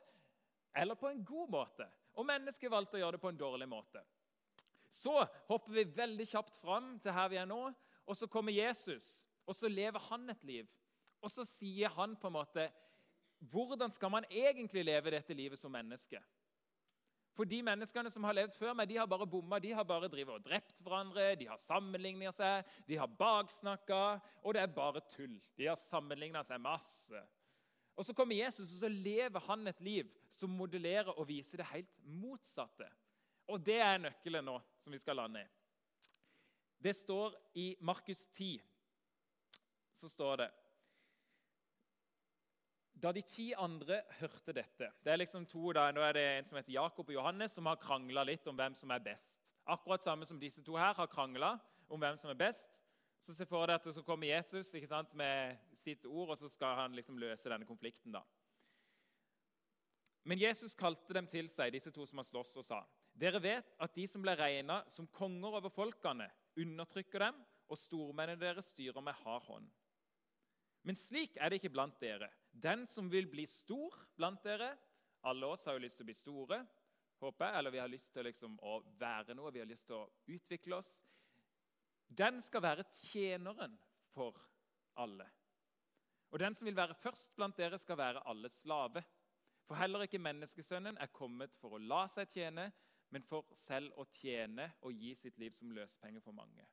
eller 0.76 0.96
på 0.96 1.10
en 1.10 1.24
god 1.26 1.52
måte. 1.52 1.90
Og 2.20 2.28
mennesket 2.28 2.72
valgte 2.72 3.00
å 3.00 3.04
gjøre 3.04 3.16
det 3.16 3.24
på 3.24 3.32
en 3.32 3.40
dårlig 3.40 3.70
måte. 3.72 4.04
Så 4.90 5.14
hopper 5.48 5.72
vi 5.78 5.86
veldig 5.96 6.26
kjapt 6.28 6.58
fram 6.60 6.98
til 7.00 7.16
her 7.16 7.30
vi 7.32 7.40
er 7.40 7.48
nå, 7.48 7.62
og 8.10 8.18
så 8.18 8.28
kommer 8.28 8.56
Jesus. 8.56 9.28
Og 9.48 9.56
så 9.56 9.70
lever 9.72 10.02
han 10.10 10.28
et 10.34 10.44
liv. 10.44 10.68
Og 11.24 11.32
så 11.32 11.46
sier 11.48 11.94
han 11.96 12.18
på 12.20 12.30
en 12.30 12.40
måte 12.40 12.70
Hvordan 13.40 13.92
skal 13.92 14.12
man 14.12 14.26
egentlig 14.28 14.82
leve 14.84 15.14
dette 15.14 15.36
livet 15.36 15.60
som 15.60 15.72
menneske? 15.72 16.20
For 17.40 17.48
de 17.48 17.62
menneskene 17.64 18.12
som 18.12 18.26
har 18.28 18.36
levd 18.36 18.52
før 18.60 18.74
meg, 18.76 18.90
de 18.90 18.98
har 19.00 19.08
bare 19.08 19.24
bomma. 19.30 19.62
De 19.64 19.72
har 19.72 19.86
bare 19.88 20.10
drivet 20.12 20.42
og 20.42 20.44
drept 20.44 20.82
hverandre, 20.84 21.38
de 21.40 21.48
har 21.48 21.62
sammenlignet 21.62 22.36
seg, 22.36 22.68
de 22.84 22.98
har 23.00 23.08
baksnakka, 23.08 24.00
og 24.44 24.58
det 24.58 24.66
er 24.66 24.74
bare 24.76 25.06
tull. 25.14 25.38
De 25.56 25.70
har 25.70 25.80
sammenligna 25.80 26.44
seg 26.44 26.60
masse. 26.60 27.22
Og 28.00 28.06
Så 28.06 28.14
kommer 28.16 28.36
Jesus, 28.36 28.72
og 28.72 28.80
så 28.80 28.88
lever 28.88 29.40
han 29.44 29.68
et 29.68 29.82
liv 29.84 30.08
som 30.32 30.54
modellerer 30.56 31.12
og 31.12 31.28
viser 31.28 31.60
det 31.60 31.66
helt 31.74 31.98
motsatte. 32.08 32.88
Og 33.52 33.60
det 33.66 33.76
er 33.84 34.00
nøkkelen 34.00 34.46
nå 34.48 34.56
som 34.80 34.94
vi 34.96 35.00
skal 35.02 35.20
lande 35.20 35.42
i. 35.42 35.50
Det 36.80 36.94
står 36.96 37.36
i 37.60 37.74
Markus 37.84 38.24
10. 38.32 38.62
Så 39.92 40.08
står 40.08 40.36
det 40.40 40.50
da 43.00 43.12
de 43.16 43.22
ti 43.24 43.54
andre 43.56 44.02
hørte 44.20 44.52
dette 44.52 44.90
Det 45.04 45.12
er 45.12 45.22
liksom 45.22 45.46
to 45.48 45.72
da, 45.72 45.86
Nå 45.96 46.02
er 46.04 46.18
det 46.18 46.24
en 46.34 46.48
som 46.48 46.58
heter 46.60 46.74
Jakob 46.74 47.08
og 47.08 47.16
Johannes, 47.16 47.54
som 47.56 47.68
har 47.70 47.80
krangla 47.80 48.26
litt 48.28 48.48
om 48.48 48.56
hvem 48.60 48.76
som 48.76 48.92
er 48.92 49.04
best. 49.04 49.52
Akkurat 49.68 50.04
samme 50.04 50.28
som 50.28 50.40
disse 50.40 50.64
to 50.64 50.76
her 50.76 50.96
har 50.96 51.08
krangla 51.08 51.58
om 51.88 52.00
hvem 52.00 52.18
som 52.20 52.32
er 52.32 52.40
best. 52.40 52.82
Så 53.20 53.36
se 53.36 53.46
for 53.48 53.68
deg 53.68 53.80
at 53.80 53.90
så 53.96 54.04
kommer 54.06 54.30
Jesus 54.32 54.72
ikke 54.76 54.90
sant, 54.90 55.14
med 55.18 55.58
sitt 55.76 56.06
ord, 56.08 56.32
og 56.32 56.38
så 56.40 56.50
skal 56.52 56.78
han 56.80 56.96
liksom 56.96 57.20
løse 57.20 57.52
denne 57.52 57.68
konflikten. 57.68 58.14
da. 58.16 58.24
Men 60.24 60.40
Jesus 60.40 60.76
kalte 60.78 61.16
dem 61.16 61.28
til 61.28 61.50
seg, 61.52 61.74
disse 61.74 61.92
to 61.92 62.06
som 62.08 62.22
har 62.22 62.28
slåss, 62.28 62.58
og 62.62 62.66
sa.: 62.66 62.80
Dere 63.14 63.42
vet 63.44 63.76
at 63.80 63.96
de 63.96 64.08
som 64.08 64.22
ble 64.24 64.36
regna 64.38 64.84
som 64.88 65.08
konger 65.08 65.60
over 65.60 65.70
folkene, 65.74 66.30
undertrykker 66.56 67.26
dem, 67.28 67.40
og 67.70 67.78
stormennene 67.78 68.40
deres 68.40 68.72
styrer 68.74 69.02
med 69.02 69.18
hard 69.24 69.44
hånd. 69.48 69.70
Men 70.88 70.96
slik 70.96 71.36
er 71.38 71.50
det 71.50 71.60
ikke 71.60 71.74
blant 71.74 72.00
dere. 72.02 72.30
Den 72.52 72.88
som 72.88 73.10
vil 73.12 73.28
bli 73.30 73.46
stor 73.46 73.96
blant 74.18 74.44
dere 74.44 74.76
Alle 75.28 75.50
oss 75.52 75.66
har 75.68 75.76
jo 75.76 75.82
lyst 75.84 75.98
til 76.00 76.06
å 76.06 76.08
bli 76.08 76.14
store, 76.16 76.58
håper 77.20 77.46
jeg, 77.46 77.56
eller 77.60 77.74
vi 77.74 77.80
har 77.82 77.90
lyst 77.92 78.14
til 78.16 78.24
liksom 78.24 78.54
å 78.64 78.78
være 79.02 79.34
noe, 79.36 79.52
vi 79.52 79.60
har 79.60 79.68
lyst 79.68 79.90
til 79.90 79.98
å 79.98 80.06
utvikle 80.32 80.78
oss. 80.78 80.94
Den 82.18 82.42
skal 82.42 82.62
være 82.62 82.84
tjeneren 82.92 83.78
for 84.14 84.38
alle. 84.98 85.28
Og 86.32 86.40
den 86.40 86.56
som 86.56 86.66
vil 86.66 86.76
være 86.76 86.96
først 86.96 87.36
blant 87.36 87.58
dere, 87.58 87.78
skal 87.78 87.98
være 87.98 88.28
alles 88.28 88.54
slave. 88.54 89.04
For 89.66 89.76
heller 89.76 90.02
ikke 90.02 90.20
menneskesønnen 90.20 90.98
er 90.98 91.14
kommet 91.14 91.56
for 91.56 91.78
å 91.78 91.82
la 91.82 92.06
seg 92.10 92.30
tjene, 92.30 92.72
men 93.10 93.26
for 93.26 93.46
selv 93.58 93.94
å 93.98 94.06
tjene 94.14 94.72
og 94.82 94.94
gi 94.94 95.16
sitt 95.18 95.38
liv 95.42 95.54
som 95.54 95.72
løspenger 95.74 96.22
for 96.22 96.34
mange. 96.34 96.66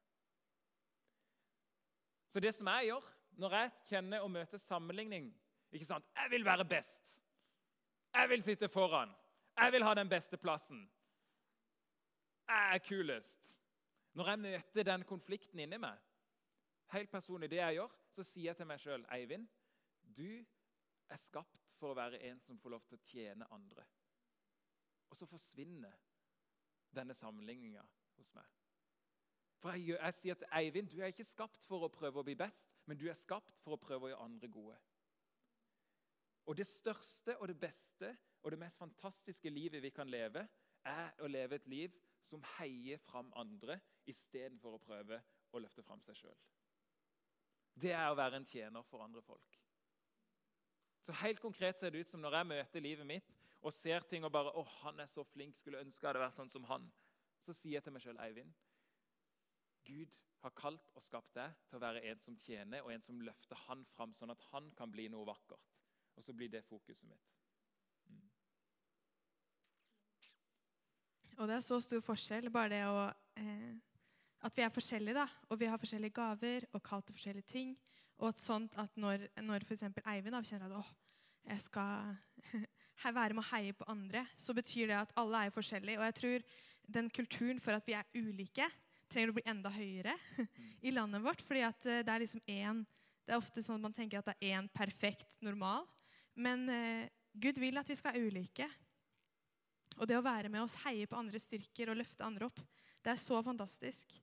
Så 2.29 2.41
det 2.41 2.55
som 2.55 2.69
jeg 2.69 2.91
gjør 2.91 3.05
når 3.41 3.55
jeg 3.57 3.73
kjenner 3.89 4.25
og 4.25 4.31
møter 4.33 4.61
sammenligning 4.61 5.31
ikke 5.73 5.89
sant? 5.89 6.05
Jeg 6.17 6.31
vil 6.31 6.45
være 6.45 6.65
best. 6.65 7.19
Jeg 8.15 8.29
vil 8.29 8.43
sitte 8.43 8.69
foran. 8.69 9.13
Jeg 9.57 9.73
vil 9.73 9.85
ha 9.85 9.95
den 9.95 10.09
beste 10.09 10.37
plassen. 10.37 10.91
Jeg 12.49 12.75
er 12.75 12.79
kulest. 12.89 13.53
Når 14.17 14.29
jeg 14.29 14.39
møter 14.39 14.87
den 14.89 15.03
konflikten 15.05 15.61
inni 15.61 15.77
meg, 15.77 15.97
helt 16.95 17.11
personlig 17.13 17.51
det 17.53 17.59
jeg 17.59 17.77
gjør, 17.77 17.97
så 18.17 18.25
sier 18.25 18.49
jeg 18.49 18.57
til 18.57 18.69
meg 18.69 18.81
sjøl, 18.81 19.03
Eivind, 19.13 19.45
du 20.17 20.41
er 21.13 21.21
skapt 21.21 21.75
for 21.77 21.93
å 21.93 21.99
være 21.99 22.23
en 22.31 22.39
som 22.41 22.57
får 22.63 22.73
lov 22.73 22.87
til 22.89 22.97
å 22.97 23.05
tjene 23.05 23.49
andre. 23.53 23.85
Og 25.11 25.19
så 25.19 25.29
forsvinner 25.29 25.93
denne 26.97 27.15
sammenligninga 27.15 27.83
hos 28.17 28.31
meg. 28.39 28.49
For 29.61 29.77
jeg, 29.77 29.99
jeg, 29.99 30.17
sier 30.17 30.39
til 30.41 30.49
Eivind 30.63 30.89
du 30.95 31.03
er 31.03 31.13
ikke 31.13 31.27
skapt 31.27 31.67
for 31.69 31.85
å 31.85 31.93
prøve 31.93 32.23
å 32.23 32.25
bli 32.25 32.37
best, 32.41 32.73
men 32.89 32.97
du 32.97 33.05
er 33.11 33.19
skapt 33.19 33.61
for 33.61 33.77
å 33.77 33.81
prøve 33.83 34.09
å 34.09 34.13
gjøre 34.15 34.29
andre 34.31 34.51
gode. 34.53 34.79
Og 36.47 36.57
det 36.57 36.67
største 36.71 37.37
og 37.37 37.51
det 37.53 37.59
beste 37.61 38.15
og 38.41 38.55
det 38.55 38.63
mest 38.65 38.81
fantastiske 38.81 39.53
livet 39.53 39.85
vi 39.85 39.93
kan 39.93 40.09
leve, 40.09 40.47
er 40.87 41.13
å 41.21 41.29
leve 41.29 41.59
et 41.59 41.69
liv 41.69 42.01
som 42.25 42.41
heier 42.57 43.03
fram 43.03 43.29
andre 43.37 43.77
istedenfor 44.07 44.77
å 44.77 44.83
prøve 44.83 45.21
å 45.53 45.63
løfte 45.63 45.85
fram 45.87 46.03
seg 46.05 46.19
sjøl. 46.19 46.37
Det 47.77 47.93
er 47.93 48.09
å 48.09 48.17
være 48.17 48.41
en 48.41 48.49
tjener 48.49 48.85
for 48.89 49.05
andre 49.05 49.23
folk. 49.23 49.59
Så 51.05 51.15
helt 51.23 51.41
konkret 51.41 51.79
ser 51.79 51.93
det 51.93 52.03
ut 52.03 52.11
som 52.11 52.23
når 52.23 52.39
jeg 52.39 52.51
møter 52.51 52.83
livet 52.83 53.07
mitt 53.07 53.37
og 53.61 53.75
ser 53.75 54.01
ting 54.11 54.25
og 54.25 54.33
bare 54.33 54.53
'Å, 54.53 54.63
han 54.83 55.01
er 55.01 55.07
så 55.07 55.25
flink. 55.25 55.55
Skulle 55.55 55.81
ønske 55.81 56.05
jeg 56.05 56.09
hadde 56.09 56.25
vært 56.25 56.37
sånn 56.37 56.51
som 56.51 56.65
han.' 56.65 56.93
Så 57.39 57.53
sier 57.53 57.73
jeg 57.73 57.85
til 57.85 57.93
meg 57.93 58.03
sjøl, 58.03 58.19
Eivind, 58.19 58.55
Gud 59.85 60.17
har 60.43 60.51
kalt 60.51 60.91
og 60.95 61.03
skapt 61.03 61.35
deg 61.35 61.55
til 61.69 61.79
å 61.79 61.83
være 61.83 62.03
en 62.11 62.21
som 62.21 62.37
tjener, 62.37 62.83
og 62.83 62.93
en 62.93 63.03
som 63.03 63.21
løfter 63.21 63.57
han 63.67 63.85
fram, 63.85 64.15
sånn 64.15 64.31
at 64.31 64.41
han 64.53 64.71
kan 64.79 64.91
bli 64.91 65.09
noe 65.09 65.27
vakkert. 65.27 65.73
Og 66.17 66.25
så 66.25 66.33
blir 66.33 66.49
det 66.49 66.65
fokuset 66.65 67.09
mitt. 67.09 67.33
Mm. 68.09 68.31
Og 71.39 71.49
det 71.49 71.59
er 71.59 71.61
så 71.61 71.81
stor 71.81 72.01
forskjell, 72.01 72.51
bare 72.51 72.73
det 72.73 72.83
å 72.89 73.03
eh, 73.43 73.75
At 74.47 74.55
vi 74.55 74.63
er 74.63 74.71
forskjellige, 74.71 75.17
da. 75.17 75.27
Og 75.51 75.59
vi 75.61 75.69
har 75.71 75.81
forskjellige 75.81 76.15
gaver 76.15 76.67
og 76.73 76.83
kalt 76.87 77.09
til 77.09 77.17
forskjellige 77.17 77.51
ting. 77.51 77.75
Og 78.21 78.31
at 78.31 78.41
sånt 78.41 78.77
at 78.79 78.95
når, 78.97 79.27
når 79.43 79.67
f.eks. 79.67 79.83
Eivind 80.07 80.37
da, 80.37 80.43
kjenner 80.47 80.71
at 80.71 80.79
å, 80.79 80.85
jeg 81.51 81.65
skal 81.65 82.15
være 83.19 83.35
med 83.35 83.43
å 83.43 83.49
heie 83.51 83.75
på 83.77 83.89
andre, 83.91 84.25
så 84.39 84.55
betyr 84.57 84.93
det 84.93 85.01
at 85.01 85.15
alle 85.19 85.47
er 85.47 85.55
forskjellige. 85.55 85.99
Og 85.99 86.07
jeg 86.09 86.19
tror 86.21 86.47
den 86.97 87.11
kulturen 87.11 87.61
for 87.63 87.77
at 87.77 87.89
vi 87.89 87.97
er 87.99 88.07
ulike, 88.15 88.69
trenger 89.11 89.33
å 89.33 89.37
bli 89.37 89.47
enda 89.51 89.71
høyere 89.75 90.15
i 90.87 90.95
landet 90.95 91.25
vårt. 91.27 91.43
fordi 91.47 91.67
at 91.67 91.87
eh, 91.87 92.05
det 92.07 92.15
er 92.15 92.23
liksom 92.25 92.43
én 92.47 92.87
det 93.27 93.35
er 93.35 93.43
ofte 93.43 93.63
sånn 93.65 93.81
at 93.81 93.83
man 93.89 93.95
tenker 93.95 94.21
at 94.21 94.29
det 94.29 94.37
er 94.39 94.61
én 94.61 94.69
perfekt 94.71 95.41
normal. 95.43 95.83
Men 96.39 96.69
eh, 96.71 97.09
Gud 97.35 97.59
vil 97.59 97.79
at 97.81 97.89
vi 97.91 97.97
skal 97.99 98.15
være 98.15 98.31
ulike. 98.31 98.69
Og 99.97 100.07
det 100.07 100.15
å 100.15 100.23
være 100.23 100.51
med 100.53 100.63
oss, 100.63 100.77
heie 100.85 101.09
på 101.11 101.19
andres 101.19 101.49
styrker 101.49 101.91
og 101.91 101.99
løfte 101.99 102.23
andre 102.23 102.47
opp, 102.47 102.61
det 103.03 103.11
er 103.11 103.19
så 103.19 103.41
fantastisk. 103.43 104.15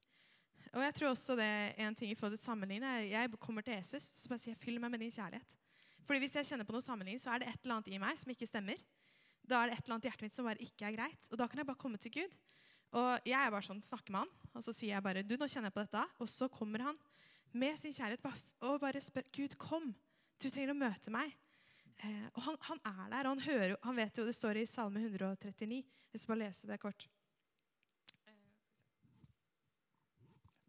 Og 0.73 0.81
jeg 0.81 0.95
tror 0.97 1.11
også 1.11 1.35
det 1.37 1.45
er 1.45 1.85
en 1.85 1.95
ting 1.95 2.11
i 2.11 2.15
forhold 2.17 2.33
til 2.37 2.43
sammenligne. 2.43 2.95
Jeg 3.05 3.29
kommer 3.41 3.61
til 3.61 3.75
Jesus 3.77 4.09
så 4.17 4.31
bare 4.31 4.41
sier 4.41 4.55
jeg, 4.55 4.61
fyll 4.61 4.79
meg 4.81 4.93
med 4.93 5.03
din 5.05 5.13
kjærlighet. 5.13 5.59
Fordi 6.03 6.19
Hvis 6.19 6.35
jeg 6.35 6.49
kjenner 6.49 6.67
på 6.67 6.73
noe 6.75 6.83
sammenligning, 6.83 7.21
så 7.21 7.31
er 7.31 7.43
det 7.43 7.51
et 7.51 7.59
eller 7.63 7.77
annet 7.77 7.93
i 7.93 7.99
meg 8.01 8.17
som 8.19 8.33
ikke 8.33 8.49
stemmer. 8.49 8.81
Da 9.43 9.61
er 9.61 9.69
det 9.69 9.77
et 9.77 9.85
eller 9.85 9.95
annet 9.95 10.07
i 10.07 10.09
hjertet 10.09 10.25
mitt 10.25 10.35
som 10.35 10.47
bare 10.47 10.65
ikke 10.65 10.87
er 10.87 10.97
greit. 10.97 11.29
Og 11.31 11.39
da 11.39 11.47
kan 11.47 11.61
jeg 11.61 11.69
bare 11.69 11.79
komme 11.79 11.99
til 12.01 12.13
Gud. 12.15 12.35
Og 12.93 13.27
jeg 13.27 13.37
er 13.37 13.53
bare 13.53 13.65
sånn, 13.65 13.81
snakker 13.85 14.13
med 14.13 14.25
han, 14.25 14.49
og 14.53 14.65
så 14.65 14.73
sier 14.75 14.93
jeg 14.93 15.05
bare 15.05 15.23
du, 15.25 15.33
nå 15.37 15.47
kjenner 15.49 15.71
jeg 15.71 15.77
på 15.77 15.85
dette. 15.85 16.03
Og 16.21 16.29
så 16.29 16.49
kommer 16.53 16.83
han 16.89 16.99
med 17.53 17.77
sin 17.81 17.93
kjærlighet 17.93 18.43
og 18.65 18.81
bare 18.81 19.01
spør 19.01 19.29
Gud, 19.33 19.55
kom. 19.61 19.91
Du 20.41 20.49
trenger 20.49 20.73
å 20.73 20.77
møte 20.77 21.13
meg. 21.13 21.33
Eh, 22.03 22.27
og 22.33 22.41
han, 22.47 22.59
han, 22.67 22.81
er 22.89 23.09
der, 23.13 23.27
og 23.27 23.35
han 23.35 23.43
hører 23.45 23.75
Han 23.85 23.95
vet 23.95 24.17
jo, 24.17 24.25
det 24.25 24.33
står 24.35 24.57
i 24.59 24.65
Salme 24.67 25.03
139. 25.05 25.83
Jeg 26.13 26.21
skal 26.21 26.33
bare 26.33 26.47
leser 26.47 26.73
det 26.73 26.81
kort. 26.81 27.07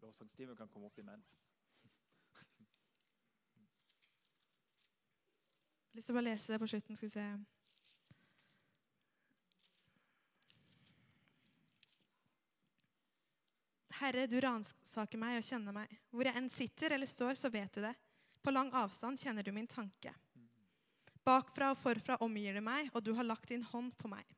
Lovsangstimen 0.05 0.55
kan 0.55 0.67
komme 0.69 0.85
opp 0.85 0.99
imens. 1.01 1.41
Jeg 5.89 5.89
har 5.89 5.97
lyst 5.97 6.09
til 6.11 6.13
å 6.13 6.17
bare 6.19 6.27
lese 6.27 6.51
det 6.53 6.59
på 6.61 6.67
slutten. 6.69 6.97
skal 6.99 7.07
vi 7.07 7.13
se. 7.15 7.23
Herre, 13.95 14.27
du 14.29 14.35
ransaker 14.43 15.17
meg 15.17 15.39
og 15.39 15.47
kjenner 15.47 15.73
meg. 15.73 15.97
Hvor 16.13 16.29
jeg 16.29 16.37
enn 16.37 16.51
sitter 16.53 16.93
eller 16.93 17.09
står, 17.09 17.33
så 17.39 17.49
vet 17.49 17.73
du 17.73 17.81
det. 17.87 17.95
På 18.45 18.53
lang 18.53 18.69
avstand 18.77 19.17
kjenner 19.17 19.41
du 19.41 19.49
min 19.55 19.71
tanke. 19.71 20.13
Bakfra 21.25 21.71
og 21.73 21.81
forfra 21.81 22.19
omgir 22.21 22.53
du 22.53 22.61
meg, 22.61 22.91
og 22.93 23.01
du 23.01 23.15
har 23.17 23.25
lagt 23.25 23.49
din 23.49 23.65
hånd 23.71 23.95
på 23.97 24.11
meg. 24.11 24.37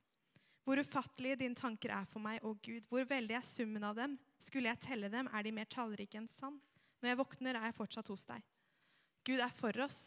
Hvor 0.64 0.80
ufattelige 0.80 1.42
dine 1.44 1.60
tanker 1.60 1.92
er 1.98 2.08
for 2.08 2.24
meg, 2.24 2.40
å 2.40 2.56
Gud. 2.56 2.88
Hvor 2.88 3.04
veldig 3.04 3.42
er 3.42 3.44
summen 3.44 3.84
av 3.84 4.00
dem. 4.00 4.16
Skulle 4.44 4.72
jeg 4.72 4.82
telle 4.84 5.10
dem, 5.12 5.30
er 5.34 5.44
de 5.44 5.54
mer 5.56 5.70
tallrike 5.72 6.20
enn 6.20 6.30
sand. 6.30 6.60
Når 7.02 7.12
jeg 7.12 7.20
våkner, 7.20 7.58
er 7.58 7.70
jeg 7.70 7.78
fortsatt 7.78 8.12
hos 8.12 8.26
deg. 8.30 8.46
Gud 9.28 9.42
er 9.44 9.54
for 9.54 9.84
oss, 9.84 10.02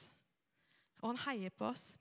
og 1.01 1.13
han 1.13 1.25
heier 1.27 1.53
på 1.55 1.69
oss. 1.69 1.93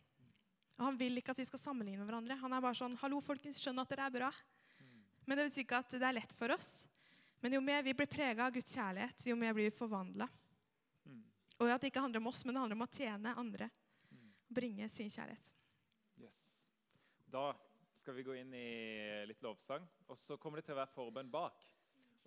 Og 0.79 0.85
Han 0.85 0.97
vil 0.97 1.19
ikke 1.19 1.33
at 1.33 1.41
vi 1.41 1.47
skal 1.49 1.59
sammenligne 1.59 1.99
med 1.99 2.07
hverandre. 2.07 2.37
Han 2.39 2.53
er 2.53 2.61
bare 2.63 2.77
sånn 2.79 2.95
'Hallo, 2.97 3.19
folkens, 3.19 3.59
skjønn 3.59 3.81
at 3.81 3.89
dere 3.89 4.05
er 4.07 4.15
bra.' 4.15 4.33
Men 5.27 5.37
det 5.37 5.49
betyr 5.49 5.65
ikke 5.65 5.77
at 5.77 5.91
det 5.91 6.01
er 6.01 6.13
lett 6.13 6.31
for 6.33 6.49
oss. 6.51 6.85
Men 7.41 7.53
jo 7.53 7.61
mer 7.61 7.83
vi 7.83 7.93
blir 7.93 8.07
prega 8.07 8.45
av 8.47 8.53
Guds 8.53 8.73
kjærlighet, 8.73 9.25
jo 9.27 9.35
mer 9.35 9.53
blir 9.53 9.69
vi 9.69 9.75
forvandla. 9.75 10.27
Og 11.59 11.69
at 11.69 11.81
det 11.81 11.91
ikke 11.91 12.01
handler 12.01 12.21
om 12.21 12.27
oss, 12.31 12.45
men 12.45 12.55
det 12.55 12.61
handler 12.61 12.77
om 12.79 12.87
å 12.87 12.93
tjene 12.95 13.35
andre. 13.35 13.69
Bringe 14.49 14.89
sin 14.89 15.11
kjærlighet. 15.11 15.51
Yes. 16.17 16.69
Da 17.27 17.53
skal 17.93 18.15
vi 18.15 18.23
gå 18.23 18.33
inn 18.39 18.53
i 18.55 19.25
litt 19.27 19.43
lovsang, 19.43 19.83
og 20.07 20.17
så 20.17 20.37
kommer 20.39 20.59
det 20.59 20.69
til 20.69 20.77
å 20.77 20.79
være 20.79 20.93
forbønn 20.95 21.31
bak. 21.31 21.61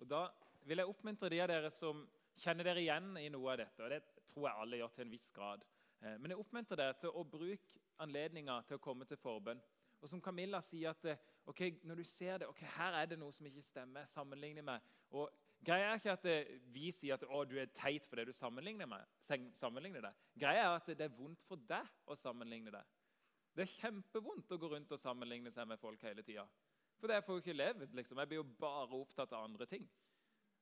Og 0.03 0.09
Da 0.09 0.27
vil 0.67 0.81
jeg 0.81 0.89
oppmuntre 0.91 1.29
de 1.31 1.39
av 1.39 1.47
dere 1.47 1.69
som 1.71 2.01
kjenner 2.43 2.67
dere 2.67 2.81
igjen 2.83 3.13
i 3.21 3.29
noe 3.31 3.53
av 3.53 3.61
dette. 3.61 3.83
og 3.83 3.89
Det 3.89 4.01
tror 4.27 4.49
jeg 4.49 4.59
alle 4.59 4.79
gjør 4.81 4.91
til 4.95 5.05
en 5.05 5.13
viss 5.13 5.29
grad. 5.31 5.63
Eh, 6.01 6.17
men 6.19 6.33
jeg 6.33 6.39
oppmuntrer 6.41 6.79
dere 6.81 6.97
til 6.99 7.13
å 7.15 7.23
bruke 7.23 7.79
anledninga 8.03 8.57
til 8.67 8.75
å 8.75 8.83
komme 8.83 9.07
til 9.07 9.17
forbønn. 9.21 9.61
Og 10.01 10.09
som 10.11 10.21
Camilla 10.21 10.59
sier, 10.61 10.91
at 10.91 11.05
eh, 11.07 11.21
ok, 11.47 11.61
når 11.87 12.01
du 12.01 12.03
ser 12.03 12.41
det, 12.41 12.49
ok, 12.51 12.65
her 12.75 12.97
er 12.99 13.07
det 13.07 13.19
noe 13.21 13.31
som 13.31 13.47
ikke 13.47 13.63
stemmer, 13.63 14.09
sammenligner 14.11 14.65
med. 14.67 14.91
Og 15.15 15.31
Greia 15.63 15.93
er 15.93 16.01
ikke 16.01 16.17
at 16.17 16.27
eh, 16.27 16.51
vi 16.75 16.91
sier 16.91 17.15
at 17.15 17.23
å, 17.23 17.45
du 17.47 17.55
er 17.61 17.71
teit 17.71 18.03
fordi 18.09 18.27
du 18.27 18.33
sammenligner, 18.35 18.89
med, 18.89 19.07
sammenligner 19.55 20.03
det. 20.09 20.11
Greia 20.35 20.65
er 20.65 20.81
at 20.81 20.91
det 20.91 21.07
er 21.07 21.15
vondt 21.15 21.47
for 21.47 21.63
deg 21.69 22.11
å 22.11 22.19
sammenligne 22.19 22.75
det. 22.75 22.83
Det 23.55 23.63
er 23.63 23.75
kjempevondt 23.77 24.51
å 24.51 24.59
gå 24.59 24.73
rundt 24.73 24.91
og 24.91 24.99
sammenligne 24.99 25.51
seg 25.53 25.69
med 25.69 25.79
folk 25.79 26.03
hele 26.03 26.25
tida. 26.25 26.43
For 27.03 27.11
det 27.11 27.23
får 27.23 27.33
jo 27.33 27.41
ikke 27.41 27.53
levd. 27.53 27.95
liksom. 27.95 28.17
Jeg 28.17 28.27
blir 28.27 28.37
jo 28.37 28.43
bare 28.59 28.95
opptatt 28.95 29.31
av 29.33 29.43
andre 29.43 29.65
ting. 29.65 29.89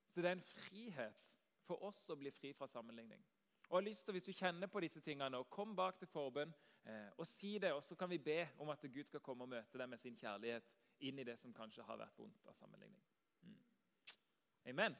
Så 0.10 0.22
det 0.22 0.30
er 0.30 0.32
en 0.32 0.42
frihet 0.42 1.20
for 1.68 1.84
oss 1.86 2.00
å 2.10 2.16
bli 2.18 2.32
fri 2.34 2.50
fra 2.58 2.66
sammenligning. 2.68 3.22
Og 3.68 3.76
jeg 3.76 3.76
har 3.76 3.86
lyst 3.86 4.06
til, 4.06 4.14
Hvis 4.14 4.24
du 4.24 4.32
kjenner 4.34 4.68
på 4.68 4.80
disse 4.80 5.00
tingene, 5.00 5.44
kom 5.50 5.76
bak 5.76 6.00
til 6.00 6.08
forbønn 6.08 6.54
eh, 6.86 7.12
og 7.18 7.28
si 7.28 7.60
det. 7.60 7.74
Og 7.74 7.84
så 7.84 7.96
kan 7.96 8.10
vi 8.10 8.18
be 8.18 8.48
om 8.58 8.70
at 8.70 8.82
Gud 8.82 9.04
skal 9.06 9.20
komme 9.20 9.44
og 9.44 9.50
møte 9.50 9.78
deg 9.78 9.90
med 9.90 10.02
sin 10.02 10.18
kjærlighet 10.18 10.66
inn 11.00 11.20
i 11.20 11.24
det 11.24 11.38
som 11.40 11.54
kanskje 11.54 11.84
har 11.84 12.02
vært 12.02 12.18
vondt 12.18 12.48
av 12.48 12.58
sammenligning. 12.58 13.04
Mm. 13.42 13.62
Amen. 14.74 14.98